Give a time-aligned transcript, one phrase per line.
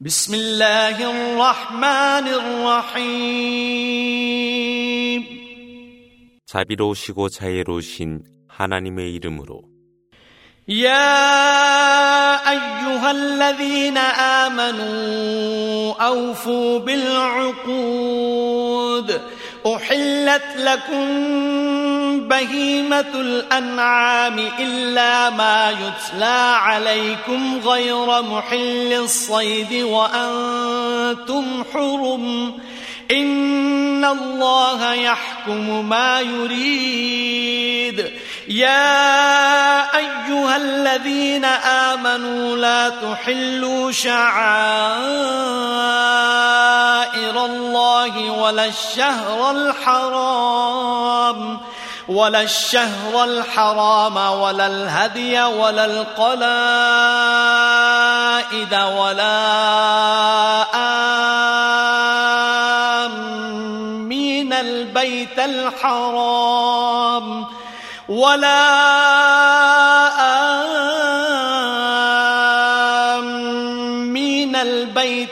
[0.00, 2.26] بسم الله الرحمن
[3.92, 4.12] الرحيم
[6.46, 9.62] 자비로우시고 자애로우신 하나님의 이름으로
[10.68, 13.98] يا أيها الذين
[14.46, 18.12] آمنوا أوفوا بالعقود
[19.66, 21.08] أحلت لكم
[22.29, 32.53] بهيمة الأنعام إلا ما يتلى عليكم غير محل الصيد وأنتم حرم.
[33.11, 38.11] إن الله يحكم ما يريد.
[38.47, 44.27] يا أيها الذين آمنوا لا تحلوا شعائر
[47.45, 51.59] الله ولا الشهر الحرام.
[52.07, 56.43] ولا الشهر الحرام ولا الهدي ولا القلائد
[58.73, 59.47] ولا
[63.05, 66.77] آمين البيت الحرام
[68.09, 69.76] ولا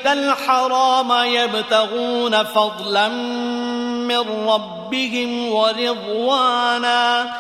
[0.06, 7.32] البيت الحرام يبتغون فضلا من ربهم ورضوانا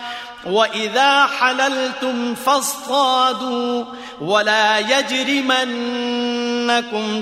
[0.45, 3.83] وإذا حللتم فاصطادوا
[4.21, 5.73] ولا يجرمنكم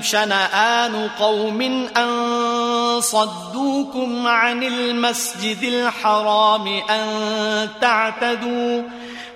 [0.02, 1.62] شنآن قوم
[1.98, 7.08] أن صدوكم عن المسجد الحرام أن
[7.82, 8.84] تعتدوا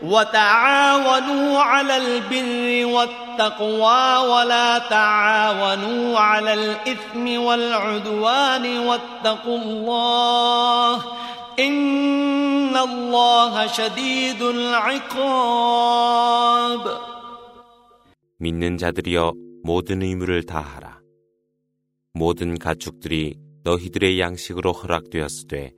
[0.02, 11.02] وتعاونوا على البر والتقوى ولا تعاونوا على الإثم والعدوان واتقوا الله
[11.59, 15.83] إن الله شديد العقاب
[18.39, 21.01] 믿는 자들이여 모든 의무를 다하라.
[22.13, 25.73] 모든 가축들이 너희들의 양식으로 허락되었으되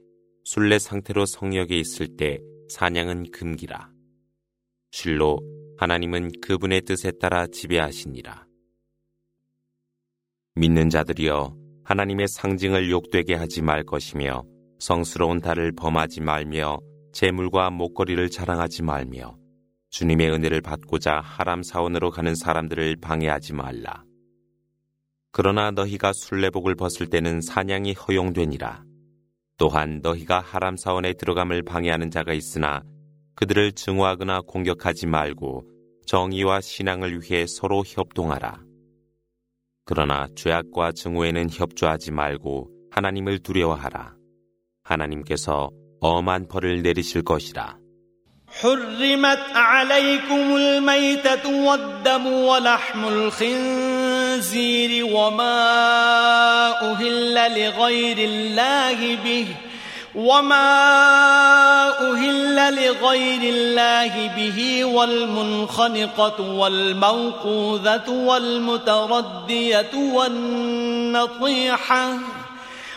[0.44, 2.38] 순례 상태로 성역에 있을 때
[2.70, 3.90] 사냥은 금기라.
[4.90, 5.40] 실로
[5.76, 8.46] 하나님은 그분의 뜻에 따라 지배하시니라.
[10.54, 14.44] 믿는 자들이여 하나님의 상징을 욕되게 하지 말 것이며
[14.79, 16.79] 성스러운 달을 범하지 말며
[17.11, 19.37] 재물과 목걸이를 자랑하지 말며
[19.89, 24.03] 주님의 은혜를 받고자 하람 사원으로 가는 사람들을 방해하지 말라.
[25.31, 28.83] 그러나 너희가 순례복을 벗을 때는 사냥이 허용되니라.
[29.57, 32.81] 또한 너희가 하람 사원에 들어감을 방해하는 자가 있으나
[33.35, 35.63] 그들을 증오하거나 공격하지 말고
[36.05, 38.63] 정의와 신앙을 위해 서로 협동하라.
[39.85, 44.18] 그러나 죄악과 증오에는 협조하지 말고 하나님을 두려워하라.
[44.88, 47.76] 하나님께서 엄한 벌을 내리실 것이라.
[48.60, 55.70] حرمت عليكم الميتة والدم ولحم الخنزير وما
[56.92, 59.46] أهل لغير الله به
[60.14, 60.70] وما
[62.12, 62.56] أهل
[62.86, 72.18] لغير الله به والمنخنقة والموقوذة والمتردية والنطيحة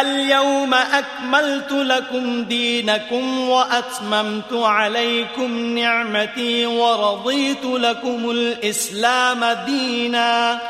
[0.00, 10.60] اليوم أكملت لكم دينكم وأتممت عليكم نعمتي ورضيت لكم الإسلام دينا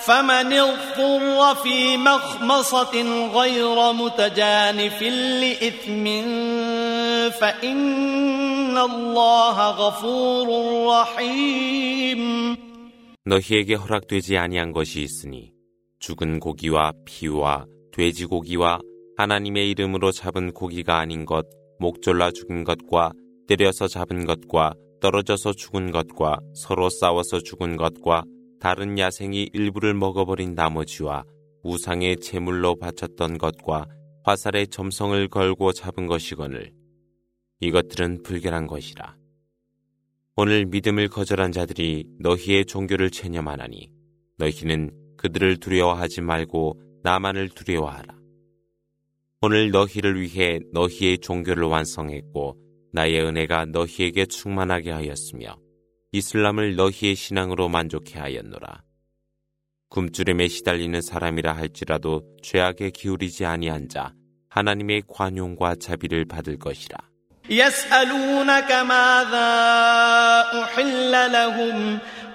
[0.00, 6.04] فمن اضطر في مخمصة غير متجانف لإثم
[7.30, 10.48] فإن الله غفور
[10.88, 12.56] رحيم
[13.26, 15.52] 너희에게 허락되지 아니한 것이 있으니
[15.98, 18.79] 죽은 고기와 피와 돼지고기와
[19.17, 21.45] 하나님의 이름으로 잡은 고기가 아닌 것,
[21.79, 23.11] 목졸라 죽은 것과
[23.47, 28.23] 때려서 잡은 것과 떨어져서 죽은 것과 서로 싸워서 죽은 것과
[28.59, 31.23] 다른 야생이 일부를 먹어버린 나머지와
[31.63, 33.87] 우상의 제물로 바쳤던 것과
[34.23, 36.71] 화살의 점성을 걸고 잡은 것이거늘
[37.59, 39.15] 이것들은 불결한 것이라.
[40.35, 43.91] 오늘 믿음을 거절한 자들이 너희의 종교를 체념하나니
[44.37, 48.15] 너희는 그들을 두려워하지 말고 나만을 두려워하라.
[49.41, 52.57] 오늘 너희를 위해 너희의 종교를 완성했고
[52.93, 55.57] 나의 은혜가 너희에게 충만하게 하였으며
[56.11, 58.83] 이슬람을 너희의 신앙으로 만족해 하였노라.
[59.89, 64.13] 굶주림에 시달리는 사람이라 할지라도 죄악에 기울이지 아니한 자
[64.49, 66.97] 하나님의 관용과 자비를 받을 것이라.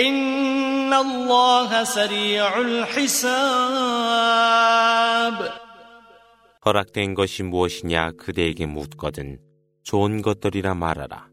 [0.00, 3.92] إن الله سريع الحساب
[6.64, 9.38] 허락된 것이 무엇이냐 그대에게 묻거든
[9.82, 11.28] 좋은 것들이라 말하라.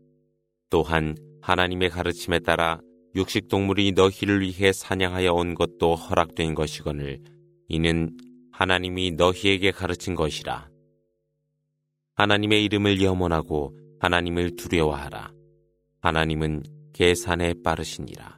[0.72, 2.80] 또한 하나님의 가르침에 따라
[3.16, 7.20] 육식동물이 너희를 위해 사냥하여 온 것도 허락된 것이거늘
[7.68, 8.18] 이는
[8.52, 10.70] 하나님이 너희에게 가르친 것이라.
[12.16, 15.32] 하나님의 이름을 염원하고 하나님을 두려워하라.
[16.02, 16.64] 하나님은
[16.94, 18.38] 계산에 빠르시니라.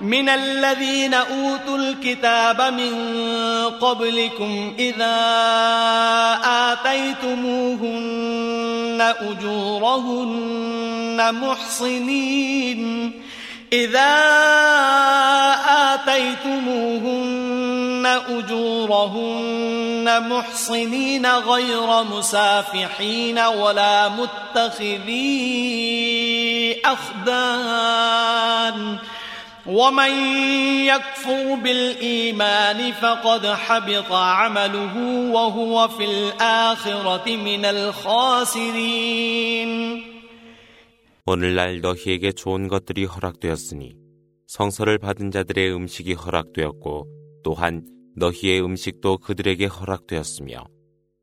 [0.00, 2.94] من الذين أوتوا الكتاب من
[3.80, 5.16] قبلكم إذا
[6.72, 13.12] آتيتموهن أجورهن محصنين.
[13.72, 14.16] إذا
[15.94, 25.16] آتيتموهن أجورهن محصنين غير مسافحين ولا متخذي
[26.84, 28.98] أخدان.
[29.67, 30.11] ومن
[30.85, 34.97] يكفر بالإيمان فقد حبط عمله
[35.31, 39.23] وهو في الآخرة من الخاسرين
[41.25, 43.95] 오늘날 너희에게 좋은 것들이 허락되었으니
[44.47, 47.07] 성서를 받은 자들의 음식이 허락되었고
[47.45, 47.87] 또한
[48.17, 50.65] 너희의 음식도 그들에게 허락되었으며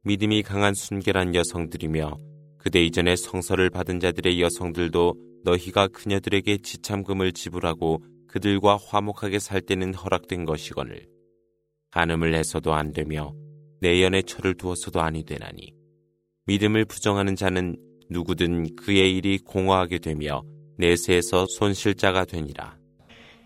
[0.04, 2.16] 믿음이 강한 순결한 여성들이며
[2.56, 5.14] 그대 이전에 성서를 받은 자들의 여성들도
[5.44, 8.02] 너희가 그녀들에게 지참금을 지불하고
[8.34, 11.08] 그들과 화목하게 살 때는 허락된 것이거늘
[11.90, 13.34] 간음을 해서도 안 되며
[13.80, 15.74] 내연의 철을 두어서도 아니 되나니
[16.46, 17.76] 믿음을 부정하는 자는
[18.10, 20.42] 누구든 그의 일이 공허하게 되며
[20.78, 22.80] 내세에서 손실자가 되니라.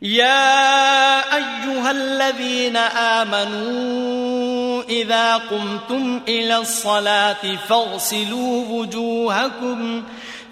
[0.04, 2.76] يا أيها الذين
[3.16, 10.02] آمنوا إذا قمتم إلى الصلاة فاغسلوا وجوهكم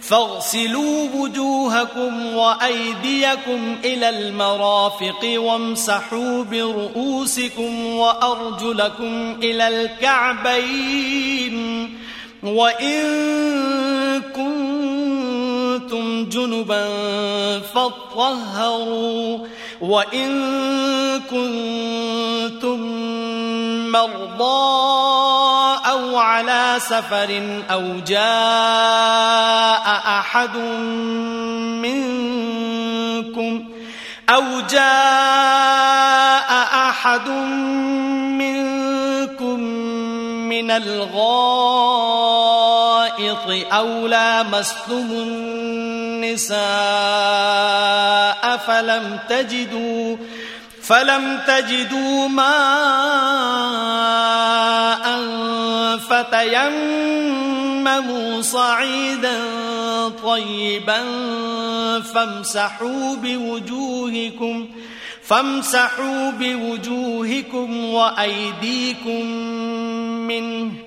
[0.01, 11.57] فاغسلوا وجوهكم وأيديكم إلى المرافق وامسحوا برؤوسكم وأرجلكم إلى الكعبين.
[12.43, 13.01] وإن
[14.21, 15.26] كنتم
[16.29, 16.89] جنبا
[17.59, 19.39] فاطهروا
[19.81, 20.31] وإن
[21.29, 22.79] كنتم
[23.91, 24.77] مرضى
[25.89, 28.21] أو على سفر أو جاء
[30.19, 30.57] أحد
[31.81, 33.65] منكم
[34.29, 36.51] أو جاء
[36.89, 37.29] أحد
[38.39, 39.59] منكم
[40.49, 40.71] من
[43.19, 46.57] الغائط أو لامستم النساء
[48.57, 50.17] فلم تجدوا
[50.81, 52.47] فلم تجدوا ماء
[56.09, 57.21] فتيمموا
[58.41, 59.39] صعيدا
[60.23, 61.03] طيبا
[62.01, 64.69] فامسحوا بوجوهكم
[65.23, 69.25] فامسحوا بوجوهكم وأيديكم
[70.27, 70.86] منه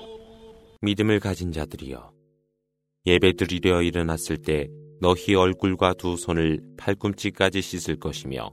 [0.83, 2.11] 믿음을 가진 자들이여
[3.05, 4.67] 예배 드리려 일어났을 때
[4.99, 8.51] 너희 얼굴과 두 손을 팔꿈치까지 씻을 것이며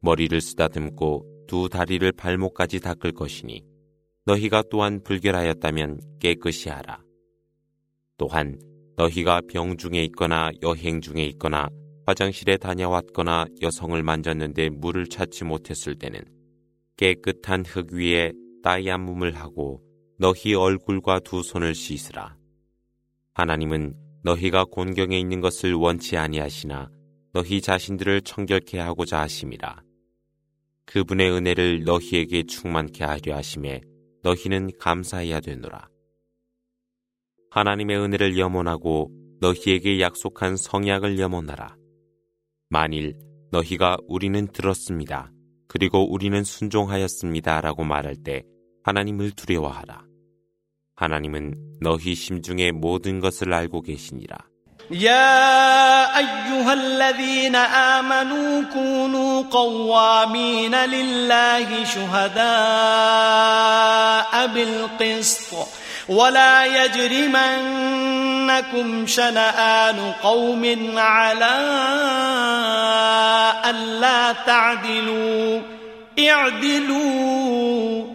[0.00, 3.62] 머리를 쓰다듬고 두 다리를 발목까지 닦을 것이니
[4.24, 7.02] 너희가 또한 불결하였다면 깨끗이 하라.
[8.16, 8.58] 또한
[8.96, 11.68] 너희가 병 중에 있거나 여행 중에 있거나
[12.06, 16.24] 화장실에 다녀왔거나 여성을 만졌는데 물을 찾지 못했을 때는
[16.96, 19.85] 깨끗한 흙 위에 따이암음을 하고
[20.18, 22.36] 너희 얼굴과 두 손을 씻으라.
[23.34, 26.90] 하나님은 너희가 곤경에 있는 것을 원치 아니하시나
[27.32, 29.82] 너희 자신들을 청결케 하고자 하심이라.
[30.86, 33.82] 그분의 은혜를 너희에게 충만케 하려 하심에
[34.22, 35.88] 너희는 감사해야 되노라.
[37.50, 41.76] 하나님의 은혜를 염원하고 너희에게 약속한 성약을 염원하라.
[42.70, 43.18] 만일
[43.50, 45.30] 너희가 우리는 들었습니다.
[45.68, 47.60] 그리고 우리는 순종하였습니다.
[47.60, 48.42] 라고 말할 때
[48.85, 50.01] 하나님을 두려워하라.
[50.95, 54.37] 하나님은 너희 심중의 모든 것을 알고 계시니라.
[54.91, 62.41] يا أيها الذين آمنوا كونوا قوامين لله شهداء
[64.47, 65.67] بالقسط
[66.09, 67.97] ولا يجرمنكم
[69.07, 71.51] شنآن قوم على
[73.65, 75.61] ألا تعدلوا
[76.19, 78.14] اعدلوا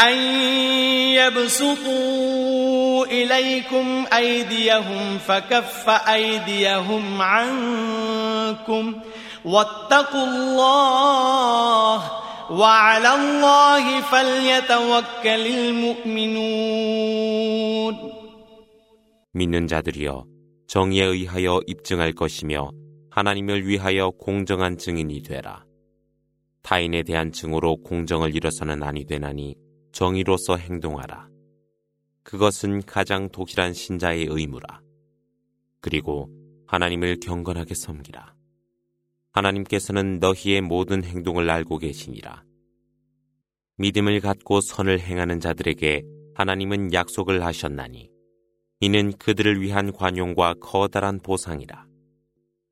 [0.00, 0.16] أن
[1.18, 8.94] يبسطوا إليكم أيديهم فكف أيديهم عنكم
[9.44, 12.10] واتقوا الله
[12.50, 16.90] وعلى الله فليتوكل المؤمنون
[19.32, 20.24] 믿는 자들이여
[20.66, 22.72] 정의에 의하여 입증할 것이며
[23.10, 25.64] 하나님을 위하여 공정한 증인이 되라.
[26.62, 29.54] 타인에 대한 증오로 공정을 이뤄서는 아니 되나니
[29.95, 31.29] 정의로서 행동하라.
[32.21, 34.81] 그것은 가장 독실한 신자의 의무라.
[35.79, 36.29] 그리고
[36.67, 38.35] 하나님을 경건하게 섬기라.
[39.31, 42.43] 하나님께서는 너희의 모든 행동을 알고 계시니라.
[43.77, 48.09] 믿음을 갖고 선을 행하는 자들에게 하나님은 약속을 하셨나니
[48.81, 51.85] 이는 그들을 위한 관용과 커다란 보상이라.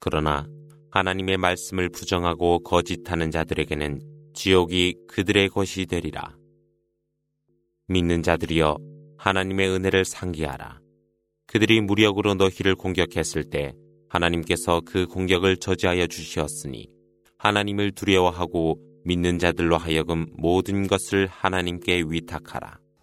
[0.01, 0.46] 그러나
[0.92, 6.42] 하나님의 말씀을 부정하고 거짓하는 자들에게는 지옥이 그들의 것이 되리라.
[7.88, 8.78] 믿는 자들이여
[9.18, 10.80] 하나님의 은혜를 상기하라.
[11.48, 13.74] 그들이 무력으로 너희를 공격했을 때
[14.10, 16.88] 하나님께서 그 공격을 저지하여 주시었으니
[17.38, 22.83] 하나님을 두려워하고 믿는 자들로 하여금 모든 것을 하나님께 위탁하라.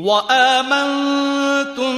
[0.00, 1.96] وآمنتم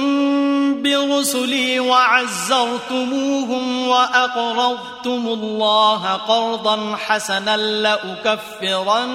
[0.83, 9.09] برسلي وعزرتموهم وأقرضتم الله قرضا حسنا لأكفرن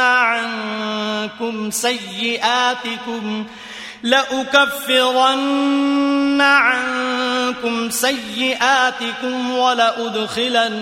[0.00, 3.46] عنكم سيئاتكم
[4.02, 5.76] لأكفرن
[6.40, 10.76] عنكم سيئاتكم ولأدخلنكم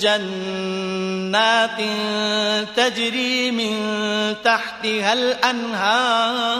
[0.00, 1.80] جنات
[2.76, 3.76] تجري من
[4.44, 6.56] تحتها الأنهار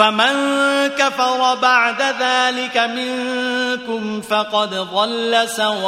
[0.00, 0.34] فمن
[0.98, 5.80] كفر بعد ذلك منكم فقد ضل سواء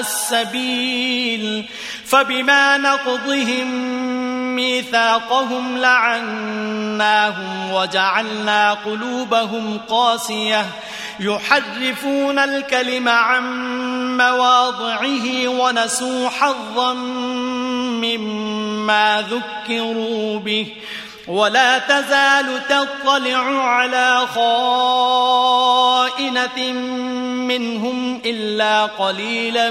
[0.00, 1.64] السبيل
[2.06, 3.66] فبما نقضهم
[4.56, 10.66] ميثاقهم لعناهم وجعلنا قلوبهم قاسية
[11.20, 13.44] يحرفون الكلم عن
[14.16, 16.92] مواضعه ونسوا حظا
[18.02, 20.66] مما ذكروا به
[21.27, 25.51] ولا تزال تطلع على خائنة
[27.47, 29.69] منهم إلا قليلا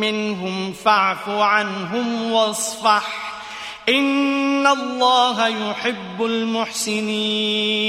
[0.00, 3.32] منهم فاعف عنهم واصفح
[3.88, 7.82] إن الله يحب المحسنين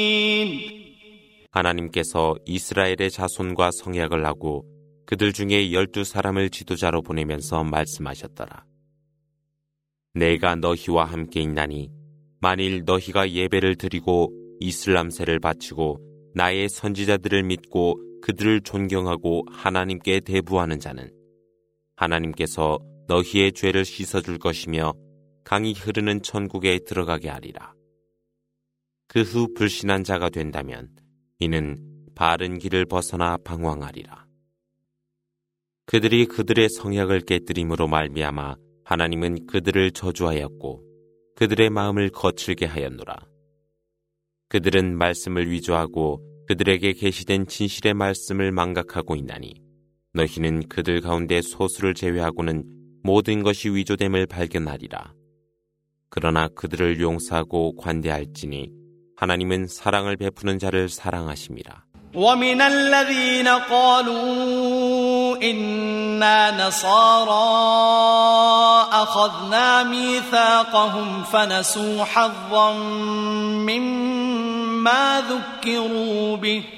[1.51, 4.65] 하나님께서 이스라엘의 자손과 성약을 하고
[5.05, 8.65] 그들 중에 열두 사람을 지도자로 보내면서 말씀하셨더라.
[10.15, 11.91] 내가 너희와 함께 있나니
[12.40, 15.99] 만일 너희가 예배를 드리고 이슬람세를 바치고
[16.35, 21.11] 나의 선지자들을 믿고 그들을 존경하고 하나님께 대부하는 자는
[21.97, 22.78] 하나님께서
[23.09, 24.92] 너희의 죄를 씻어줄 것이며
[25.45, 27.75] 강이 흐르는 천국에 들어가게 하리라.
[29.09, 30.90] 그 후 불신한 자가 된다면
[31.38, 31.78] 이는
[32.14, 34.26] 바른 길을 벗어나 방황하리라.
[35.87, 40.88] 그들이 그들의 성약을 깨뜨림으로 말미암아 하나님은 그들을 저주하였고
[41.38, 43.14] 그들의 마음을 거칠게 하였노라.
[44.49, 49.62] 그들은 말씀을 위조하고 그들에게 계시된 진실의 말씀을 망각하고 있나니
[50.14, 52.64] 너희는 그들 가운데 소수를 제외하고는
[53.04, 55.14] 모든 것이 위조됨을 발견하리라.
[56.09, 58.73] 그러나 그들을 용서하고 관대할지니
[59.14, 61.85] 하나님은 사랑을 베푸는 자를 사랑하심이라.
[62.14, 67.32] ومن الذين قالوا إنا نصارى
[68.92, 72.72] أخذنا ميثاقهم فنسوا حظا
[73.68, 76.77] مما ذكروا به.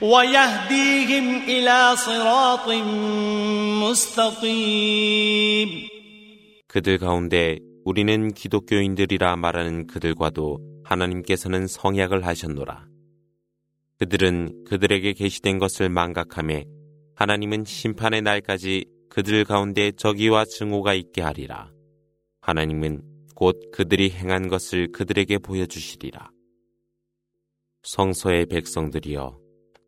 [0.00, 2.68] ويهديهم إلى صراط
[3.82, 5.68] مستقيم
[6.68, 12.86] 그들 가운데 우리는 기독교인들이라 말하는 그들과도 하나님께서는 성약을 하셨노라.
[13.98, 16.66] 그들은 그들에게 계시된 것을 망각함에
[17.14, 21.70] 하나님은 심판의 날까지 그들 가운데 적의와 증오가 있게 하리라.
[22.42, 23.02] 하나님은
[23.34, 26.30] 곧 그들이 행한 것을 그들에게 보여주시리라.
[27.82, 29.39] 성서의 백성들이여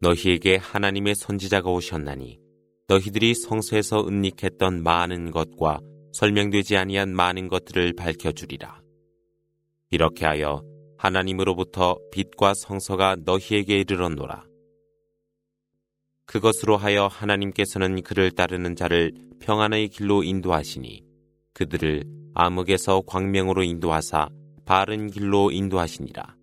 [0.03, 2.37] 너희에게 하나님의 선지자가 오셨나니
[2.89, 5.79] 너희들이 성서에서 은닉했던 많은 것과
[6.11, 8.81] 설명되지 아니한 많은 것들을 밝혀주리라.
[9.91, 10.61] 이렇게 하여
[10.97, 14.43] 하나님으로부터 빛과 성서가 너희에게 이르렀노라.
[16.25, 21.01] 그것으로 하여 하나님께서는 그를 따르는 자를 평안의 길로 인도하시니
[21.53, 24.27] 그들을 암흑에서 광명으로 인도하사
[24.65, 26.42] 바른 길로 인도하시니라.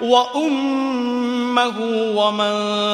[0.00, 1.78] وأمه
[2.14, 2.52] ومن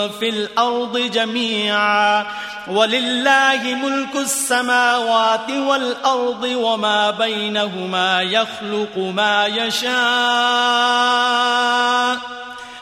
[0.08, 2.26] في الأرض جميعا
[2.68, 9.94] ولله ملك السماوات والأرض وما بينهما يخلق ما يشاء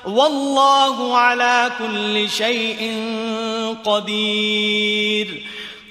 [0.04, 2.94] والله على كل شيء
[3.84, 5.42] قدير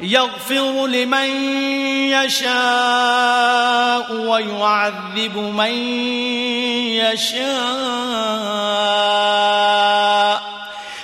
[0.00, 1.28] يغفر لمن
[2.10, 5.72] يشاء ويعذب من
[6.94, 7.48] يشاء.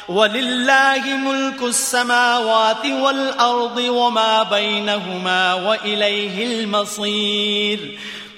[0.09, 7.98] ولله ملك السماوات والأرض وما بينهما وإليه المصير.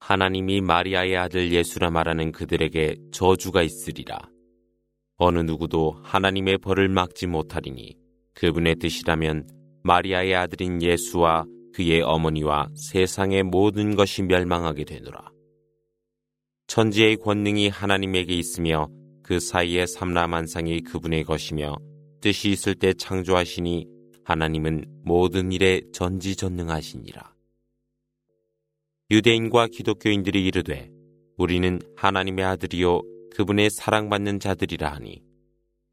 [0.00, 4.18] 하나님이 마리아의 아들 예수라 말하는 그들에게 저주가 있으리라.
[5.16, 7.96] 어느 누구도 하나님의 벌을 막지 못하리니
[8.34, 9.48] 그분의 뜻이라면
[9.82, 15.31] 마리아의 아들인 예수와 그의 어머니와 세상의 모든 것이 멸망하게 되노라.
[16.67, 18.89] 천지의 권능이 하나님에게 있으며
[19.23, 21.75] 그 사이에 삼라만상이 그분의 것이며
[22.21, 23.87] 뜻이 있을 때 창조하시니
[24.23, 27.33] 하나님은 모든 일에 전지전능하시니라.
[29.11, 30.89] 유대인과 기독교인들이 이르되
[31.37, 33.01] 우리는 하나님의 아들이요
[33.35, 35.23] 그분의 사랑받는 자들이라 하니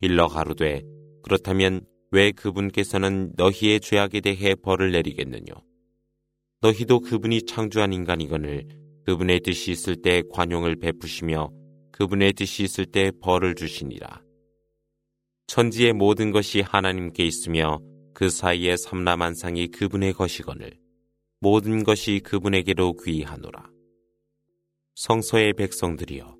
[0.01, 0.83] 일러 가로되
[1.23, 5.55] 그렇다면 왜 그분께서는 너희의 죄악에 대해 벌을 내리겠느냐
[6.61, 8.67] 너희도 그분이 창조한 인간이거늘
[9.05, 11.51] 그분의 뜻이 있을 때 관용을 베푸시며
[11.93, 14.23] 그분의 뜻이 있을 때 벌을 주시니라
[15.47, 17.79] 천지의 모든 것이 하나님께 있으며
[18.15, 20.73] 그 사이에 삼라만상이 그분의 것이거늘
[21.39, 23.71] 모든 것이 그분에게로 귀하노라.
[24.95, 26.35] 성서의 백성들이여,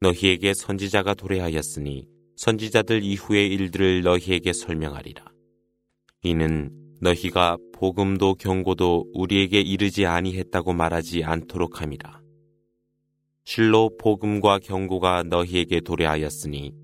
[0.00, 2.06] 너희에게 선지자가 도래하였으니
[2.38, 5.24] 선지자들 이후의 일들을 너희에게 설명하리라.
[6.22, 6.70] 이는
[7.00, 12.20] 너희가 복음도 경고도 우리에게 이르지 아니했다고 말하지 않도록 함이라.
[13.44, 16.74] 실로 복음과 경고가 너희에게 도래하였으니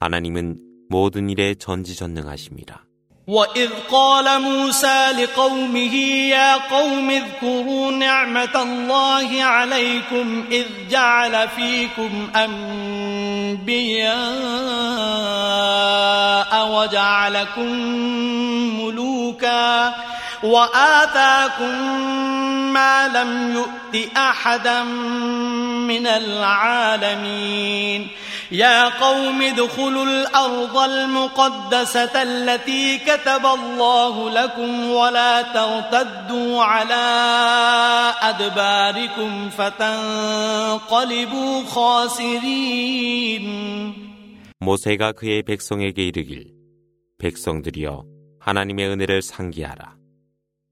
[0.00, 2.84] 하나님은 모든 일에 전지전능하십니다.
[3.26, 5.94] وإذ قال موسى لقومه
[6.28, 14.14] يا قوم اذكروا نعمة الله عليكم إذ جعل فيكم أنبياء
[16.70, 17.72] وجعلكم
[18.80, 19.94] ملوكا
[20.43, 21.75] وآتاكم
[22.73, 28.07] ما لم يؤت أحدا من العالمين
[28.51, 37.05] يا قوم ادخلوا الأرض المقدسة التي كتب الله لكم ولا ترتدوا على
[38.21, 43.49] أدباركم فتنقلبوا خاسرين
[44.61, 46.51] 모세가 그의 백성에게 이르길
[47.17, 48.03] 백성들이여
[48.41, 49.95] 하나님의 은혜를 상기하라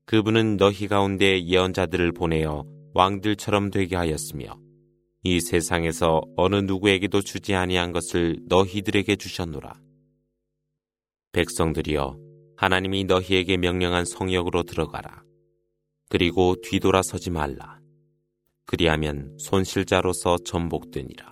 [0.04, 4.58] 그분은 너희 가운데 예언자들을 보내어 왕들처럼 되게 하였으며
[5.24, 9.74] 이 세상에서 어느 누구에게도 주지 아니한 것을 너희들에게 주셨노라.
[11.32, 12.18] 백성들이여
[12.56, 15.22] 하나님이 너희에게 명령한 성역으로 들어가라.
[16.10, 17.80] 그리고 뒤돌아서지 말라.
[18.66, 21.31] 그리하면 손실자로서 전복되니라.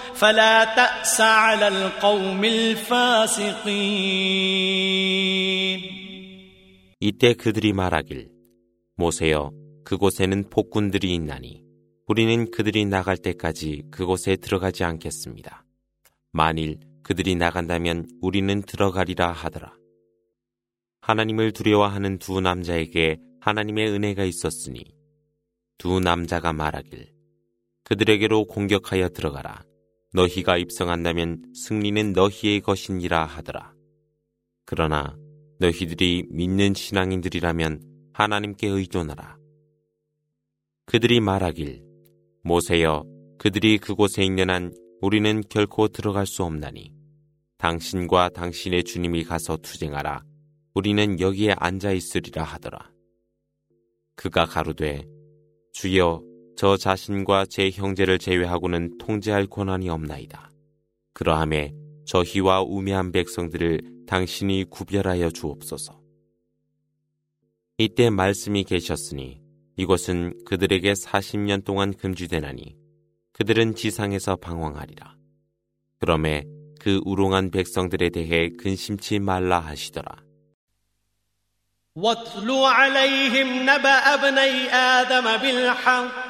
[0.20, 3.96] فلا تأس على القوم الفاسقين
[7.00, 8.30] 이때 그들이 말하길
[8.96, 9.52] 모세여
[9.84, 11.62] 그곳에는 폭군들이 있나니
[12.06, 15.64] 우리는 그들이 나갈 때까지 그곳에 들어가지 않겠습니다.
[16.32, 19.74] 만일 그들이 나간다면 우리는 들어가리라 하더라.
[21.02, 24.84] 하나님을 두려워하는 두 남자에게 하나님의 은혜가 있었으니
[25.78, 27.12] 두 남자가 말하길
[27.84, 29.62] 그들에게로 공격하여 들어가라.
[30.13, 33.73] 너희가 입성한다면 승리는 너희의 것이니라 하더라.
[34.65, 35.17] 그러나
[35.59, 37.81] 너희들이 믿는 신앙인들이라면
[38.13, 39.37] 하나님께 의존하라.
[40.85, 41.83] 그들이 말하길
[42.43, 43.05] 모세여
[43.37, 46.91] 그들이 그곳에 있는 한 우리는 결코 들어갈 수 없나니
[47.57, 50.23] 당신과 당신의 주님이 가서 투쟁하라.
[50.73, 52.91] 우리는 여기에 앉아 있으리라 하더라.
[54.15, 55.03] 그가 가로되
[55.73, 60.50] 주여 저 자신과 제 형제를 제외하고는 통제할 권한이 없나이다.
[61.12, 61.74] 그러함에
[62.06, 66.00] 저희와 우매한 백성들을 당신이 구별하여 주옵소서.
[67.78, 69.42] 이때 말씀이 계셨으니
[69.76, 72.76] 이것은 그들에게 40년 동안 금지되나니
[73.32, 75.14] 그들은 지상에서 방황하리라.
[75.98, 76.44] 그럼에
[76.80, 80.26] 그 우롱한 백성들에 대해 근심치 말라 하시더라.
[81.96, 86.29] واتل عليهم نبأ ابني آدم بالحق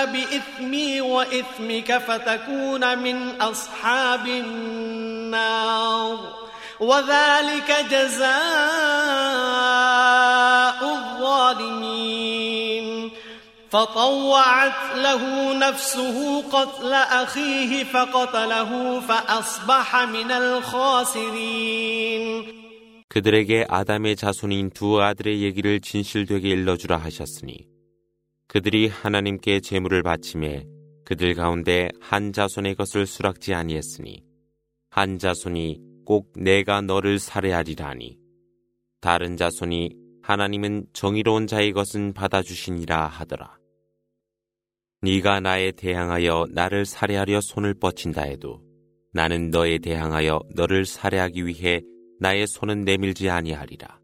[0.00, 6.18] بإثمي وإثمك فتكون من أصحاب النار
[6.80, 8.26] وذلك جزاء
[10.94, 12.36] الظالمين
[13.70, 21.86] فطوعت له نفسه قتل أخيه فقتله فأصبح من الخاسرين
[23.08, 27.66] 그들에게 아담의 자손인 두 아들의 얘기를 진실되게 일러주라 하셨으니
[28.51, 30.67] 그들이 하나님께 제물을 바침해
[31.05, 34.25] 그들 가운데 한 자손의 것을 수락지 아니했으니
[34.89, 38.19] 한 자손이 꼭 내가 너를 살해하리라니
[38.99, 43.57] 다른 자손이 하나님은 정의로운 자의 것은 받아주시니라 하더라.
[45.01, 48.61] 네가 나에 대항하여 나를 살해하려 손을 뻗친다 해도
[49.13, 51.81] 나는 너에 대항하여 너를 살해하기 위해
[52.19, 54.01] 나의 손은 내밀지 아니하리라.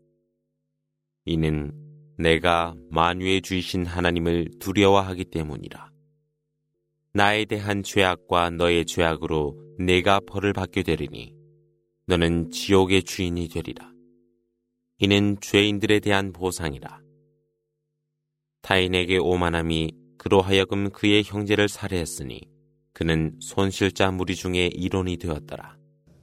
[1.25, 1.87] 이는
[2.17, 5.91] 내가 만유의 주이신 하나님을 두려워하기 때문이라.
[7.13, 11.36] 나에 대한 죄악과 너의 죄악으로 내가 벌을 받게 되리니
[12.08, 13.91] 너는 지옥의 주인이 되리라.
[14.99, 17.01] 이는 죄인들에 대한 보상이라.
[18.62, 22.41] 타인에게 오만함이 그로 하여금 그의 형제를 살해했으니
[22.93, 25.77] 그는 손실자 무리 중에 이론이 되었더라.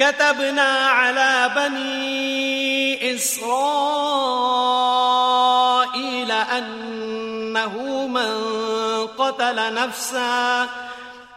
[0.00, 3.50] كتبنا على بني إسرائيل
[6.30, 8.32] أنه من
[9.06, 10.68] قتل نفسا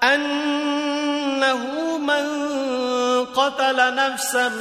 [0.04, 1.58] أنه
[1.98, 2.26] من
[3.26, 4.52] قتل نفسا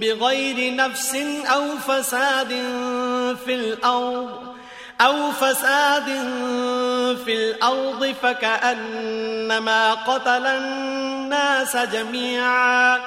[0.00, 1.14] بغير نفس
[1.46, 2.48] أو فساد
[3.44, 4.55] في الأرض.
[5.00, 6.04] أو فساد
[7.24, 13.00] في الأرض فكأنما قتل الناس جميعا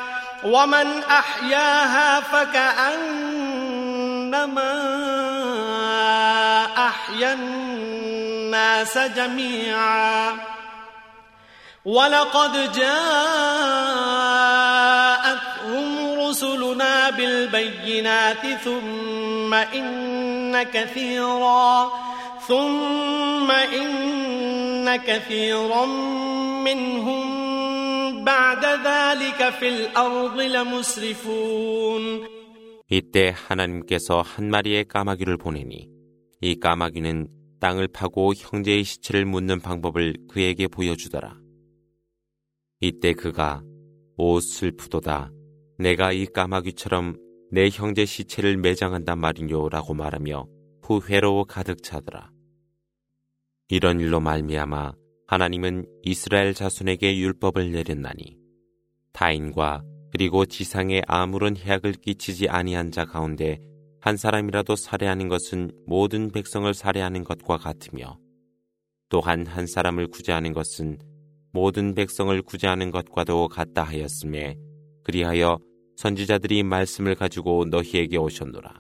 [0.44, 3.40] ومن أحياها فكأنما
[6.88, 10.38] أحيا الناس جميعا
[11.86, 14.00] ولقد جاءتهم
[16.39, 21.93] رسلنا بالبينات ثم إن كثيرا
[22.49, 25.87] ثم إن كثيرا
[26.65, 27.25] منهم
[28.25, 32.35] بعد ذلك في الأرض لمسرفون
[32.91, 35.89] 이때 하나님께서 한 마리의 까마귀를 보내니
[36.41, 37.29] 이 까마귀는
[37.61, 41.35] 땅을 파고 형제의 시체를 묻는 방법을 그에게 보여주더라.
[42.81, 43.63] 이때 그가
[44.19, 45.31] 오 슬프도다
[45.80, 47.16] 내가 이 까마귀처럼
[47.52, 50.46] 내 형제 시체를 매장한단 말이뇨라고 말하며
[50.84, 52.32] 후회로 가득 차더라.
[53.70, 54.92] 이런 일로 말미암아
[55.28, 58.38] 하나님은 이스라엘 자손에게 율법을 내렸나니
[59.14, 63.58] 타인과 그리고 지상에 아무런 해악을 끼치지 아니한 자 가운데
[64.02, 68.20] 한 사람이라도 살해하는 것은 모든 백성을 살해하는 것과 같으며
[69.08, 70.98] 또한 한 사람을 구제하는 것은
[71.54, 74.58] 모든 백성을 구제하는 것과도 같다 하였음에
[75.04, 75.60] 그리하여
[75.99, 78.75] 선지자들이 말씀을 가지고 너희에게 오셨노라.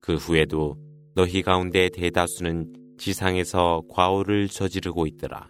[0.00, 0.76] 그 후에도
[1.14, 5.48] 너희 가운데 대다수는 지상에서 과오를 저지르고 있더라.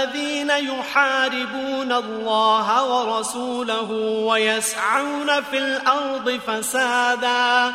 [0.00, 3.90] الذين يحاربون الله ورسوله
[4.26, 7.74] ويسعون في الأرض فسادا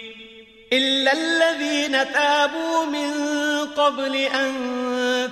[0.72, 3.10] إلا الذين تابوا من
[3.76, 4.52] قبل أن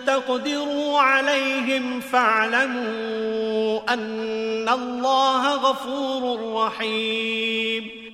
[0.06, 6.22] تقدروا عليهم فاعلموا أن الله غفور
[6.54, 8.04] رحيم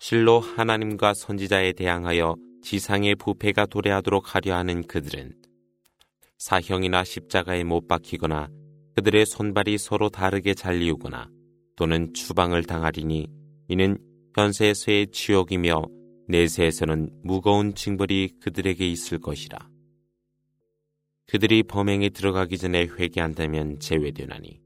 [0.00, 5.34] 실로 하나님과 선지자에 대항하여 지상의 부패가 도래하도록 하려 하는 그들은
[6.38, 8.48] 사형이나 십자가에 못 박히거나
[8.96, 11.28] 그들의 손발이 서로 다르게 잘리우거나
[11.76, 13.26] 또는 추방을 당하리니
[13.68, 13.98] 이는
[14.34, 15.82] 현세에서의 지옥이며
[16.28, 19.58] 내세에서는 무거운 징벌이 그들에게 있을 것이라.
[21.26, 24.60] 그들이 범행에 들어가기 전에 회개한다면 제외되나니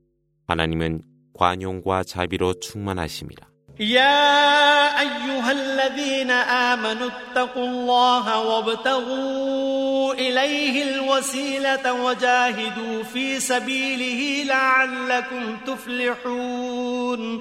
[0.47, 1.03] 하나님은
[1.35, 3.53] 관용과 자비로 충만하심이라.
[3.81, 17.41] يا أيها الذين آمنوا اتقوا الله وابتغوا إليه الوسيلة وجاهدوا في سبيله لعلكم تفلحون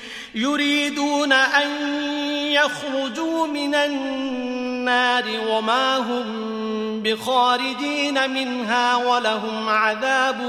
[0.34, 1.68] يريدون أن
[2.52, 6.26] يخرجوا من النار وما هم
[7.02, 10.40] بخارجين منها ولهم عذاب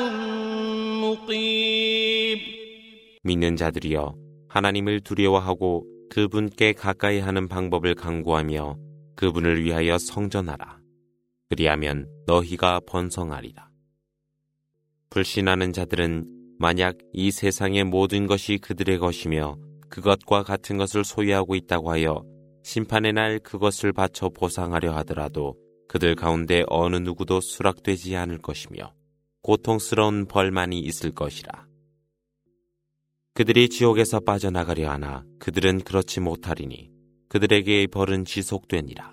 [1.03, 2.39] مقيم
[3.23, 4.15] 믿는 자들이여
[4.47, 8.77] 하나님을 두려워하고 그분께 가까이 하는 방법을 강구하며
[9.15, 10.77] 그분을 위하여 성전하라.
[11.49, 13.67] 그리하면 너희가 번성하리라.
[15.09, 16.25] 불신하는 자들은
[16.59, 19.57] 만약 이 세상의 모든 것이 그들의 것이며
[19.92, 22.24] 그것과 같은 것을 소유하고 있다고 하여
[22.64, 25.54] 심판의 날 그것을 바쳐 보상하려 하더라도
[25.86, 28.94] 그들 가운데 어느 누구도 수락되지 않을 것이며
[29.42, 31.66] 고통스러운 벌만이 있을 것이라.
[33.34, 36.90] 그들이 지옥에서 빠져나가려 하나 그들은 그렇지 못하리니
[37.28, 39.12] 그들에게의 벌은 지속되니라.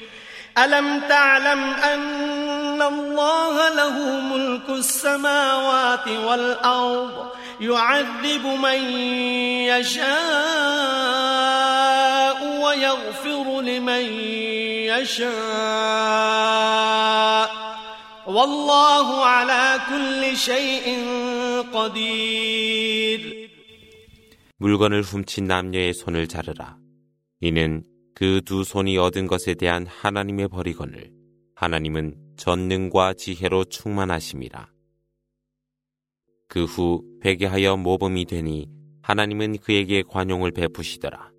[0.58, 7.30] ألم تعلم أن الله له ملك السماوات والأرض
[7.60, 8.80] يعذب من
[9.68, 10.06] يشاء
[12.64, 14.04] ويغفر لمن
[14.92, 15.26] يشاء
[18.26, 21.04] والله على كل شيء
[21.72, 23.46] قدير
[24.58, 26.78] 물건을 훔친 남녀의 손을 자르라.
[27.40, 31.11] 이는 그 두 손이 얻은 것에 대한 하나님의 버리건을
[31.55, 34.71] 하나님은 전능과 지혜로 충만하심이라.
[36.47, 38.67] 그 후 회개하여 모범이 되니
[39.03, 41.31] 하나님은 그에게 관용을 베푸시더라.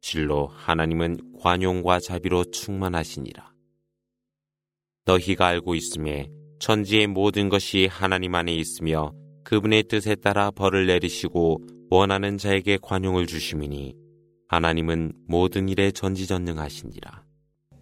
[0.00, 3.52] 실로 하나님은 관용과 자비로 충만하시니라.
[5.04, 6.28] 너희가 알고 있음에
[6.58, 9.12] 천지의 모든 것이 하나님 안에 있으며
[9.44, 11.58] 그분의 뜻에 따라 벌을 내리시고
[11.90, 14.01] 원하는 자에게 관용을 주심이니
[14.51, 17.27] 하나님은 모든 일에 전지전능하시니라.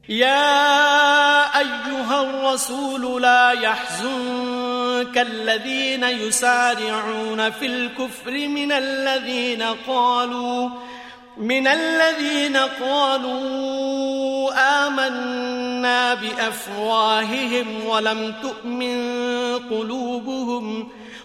[0.10, 10.70] يا أيها الرسول لا يحزنك الذين يسارعون في الكفر من الذين قالوا
[11.38, 14.54] من الذين قالوا
[14.88, 18.98] آمنا بأفواههم ولم تؤمن
[19.70, 20.90] قلوبهم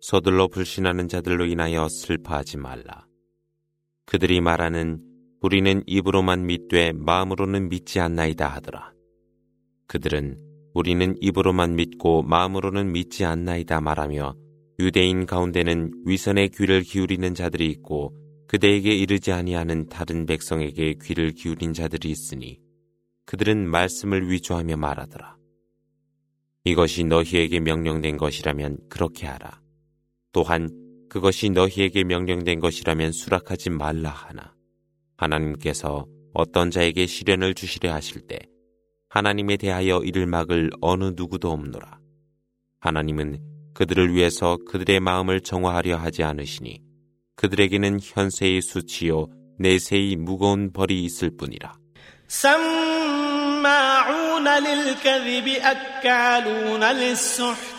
[0.00, 3.06] 서둘러 불신하는 자들로 인하여 슬퍼하지 말라.
[4.06, 5.00] 그들이 말하는
[5.40, 8.92] 우리는 입으로만 믿되 마음으로는 믿지 않나이다 하더라.
[9.86, 10.38] 그들은
[10.74, 14.34] 우리는 입으로만 믿고 마음으로는 믿지 않나이다 말하며
[14.78, 18.14] 유대인 가운데는 위선의 귀를 기울이는 자들이 있고
[18.48, 22.58] 그대에게 이르지 아니하는 다른 백성에게 귀를 기울인 자들이 있으니
[23.26, 25.36] 그들은 말씀을 위조하며 말하더라.
[26.64, 29.60] 이것이 너희에게 명령된 것이라면 그렇게 하라.
[30.31, 30.69] 또한
[31.09, 34.53] 그것이 너희에게 명령된 것이라면 수락하지 말라 하나
[35.17, 38.39] 하나님께서 어떤 자에게 시련을 주시려 하실 때
[39.09, 41.99] 하나님에 대하여 이를 막을 어느 누구도 없노라.
[42.81, 43.39] 하나님은
[43.73, 46.81] 그들을 위해서 그들의 마음을 정화하려 하지 않으시니
[47.35, 49.27] 그들에게는 현세의 수치요
[49.57, 51.73] 내세의 무거운 벌이 있을 뿐이라.
[52.27, 53.67] سماعون
[54.47, 57.78] للكذب أكالون للسحت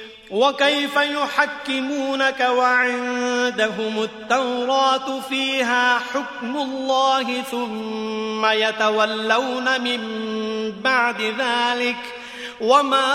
[0.30, 10.00] وكيف يحكمونك وعندهم التوراة فيها حكم الله ثم يتولون من
[10.82, 11.96] بعد ذلك
[12.60, 13.12] وما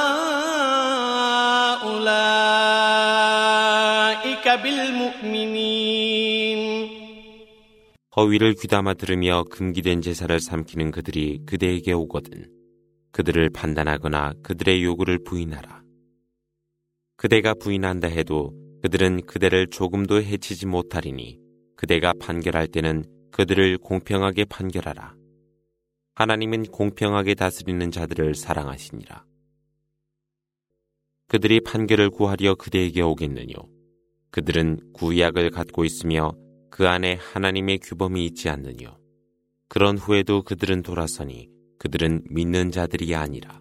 [1.83, 3.11] أولئك
[4.63, 6.01] بالمؤمنين
[8.17, 12.49] 허위를 귀담아 들으며 금기된 제사를 삼키는 그들이 그대에게 오거든
[13.11, 15.81] 그들을 판단하거나 그들의 요구를 부인하라.
[17.16, 18.52] 그대가 부인한다 해도
[18.82, 21.38] 그들은 그대를 조금도 해치지 못하리니
[21.74, 25.14] 그대가 판결할 때는 그들을 공평하게 판결하라.
[26.14, 29.24] 하나님은 공평하게 다스리는 자들을 사랑하시니라.
[31.28, 33.54] 그들이 판결을 구하려 그대에게 오겠느뇨.
[34.30, 36.32] 그들은 구약을 갖고 있으며
[36.70, 38.98] 그 안에 하나님의 규범이 있지 않느뇨.
[39.68, 41.48] 그런 후에도 그들은 돌아서니
[41.78, 43.60] 그들은 믿는 자들이 아니라.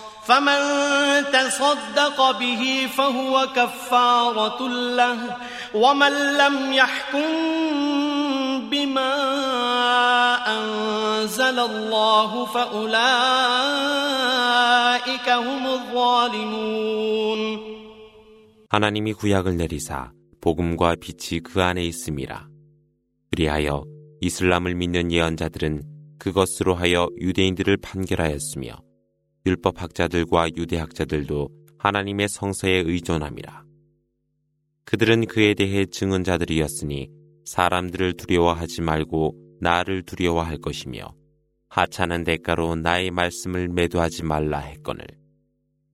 [0.26, 0.60] فمن
[1.32, 5.36] تصدق به فهو كفارة له
[5.74, 7.30] ومن لم يحكم
[8.70, 9.14] بما
[10.46, 12.96] أنزل الله فأولئك
[15.28, 17.16] هم الظالمون
[18.68, 20.10] 하나님이 구약을 내리사
[20.40, 22.48] 복음과 빛이 그 안에 있음이라.
[23.30, 23.84] 그리하여
[24.20, 25.82] 이슬람을 믿는 예언자들은
[26.18, 28.76] 그것으로 하여 유대인들을 판결하였으며
[29.45, 33.63] 율법학자들과 유대학자들도 하나님의 성서에 의존함이라.
[34.85, 37.09] 그들은 그에 대해 증언자들이었으니
[37.45, 41.13] 사람들을 두려워하지 말고 나를 두려워할 것이며
[41.69, 45.05] 하찮은 대가로 나의 말씀을 매도하지 말라 했거늘.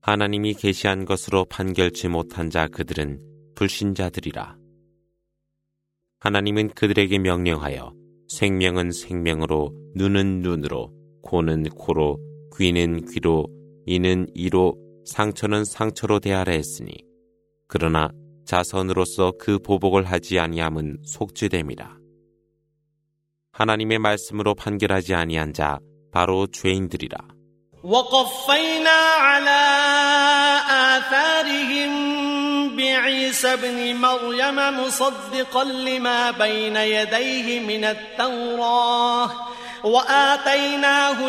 [0.02, 3.20] 하나님이 계시한 것으로 판결치 못한 자 그들은
[3.56, 4.58] 불신자들이라.
[6.20, 7.94] 하나님은 그들에게 명령하여
[8.30, 10.92] 생명은 생명으로 눈은 눈으로
[11.22, 13.47] 코는 코로 귀는 귀로,
[13.87, 16.93] 이는 이로, 상처는 상처로 대하라 했으니
[17.67, 18.11] 그러나
[18.45, 21.97] 자선으로서 그 보복을 하지 아니함은 속죄됨이라.
[23.53, 25.79] 하나님의 말씀으로 판결하지 아니한 자
[26.13, 27.17] 바로 죄인들이라.
[27.85, 29.63] وقفينا على
[30.71, 31.91] آثارهم
[32.77, 39.31] بعيسى ابن مريم مصدقا لما بين يديه من التوراه
[39.85, 41.29] وآتيناه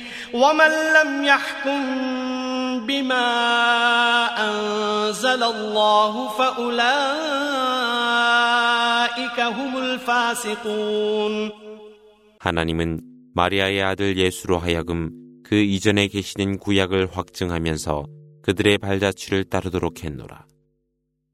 [0.32, 1.80] ومن لم يحكم
[2.86, 3.26] بما
[4.48, 6.76] أنزل الله فأولئك
[9.40, 11.52] هم الفاسقون
[12.38, 13.00] 하나님은
[13.34, 15.10] 마리아의 아들 예수로 하여금
[15.42, 18.06] 그 이전에 계시는 구약을 확증하면서
[18.42, 20.46] 그들의 발자취를 따르도록 했노라.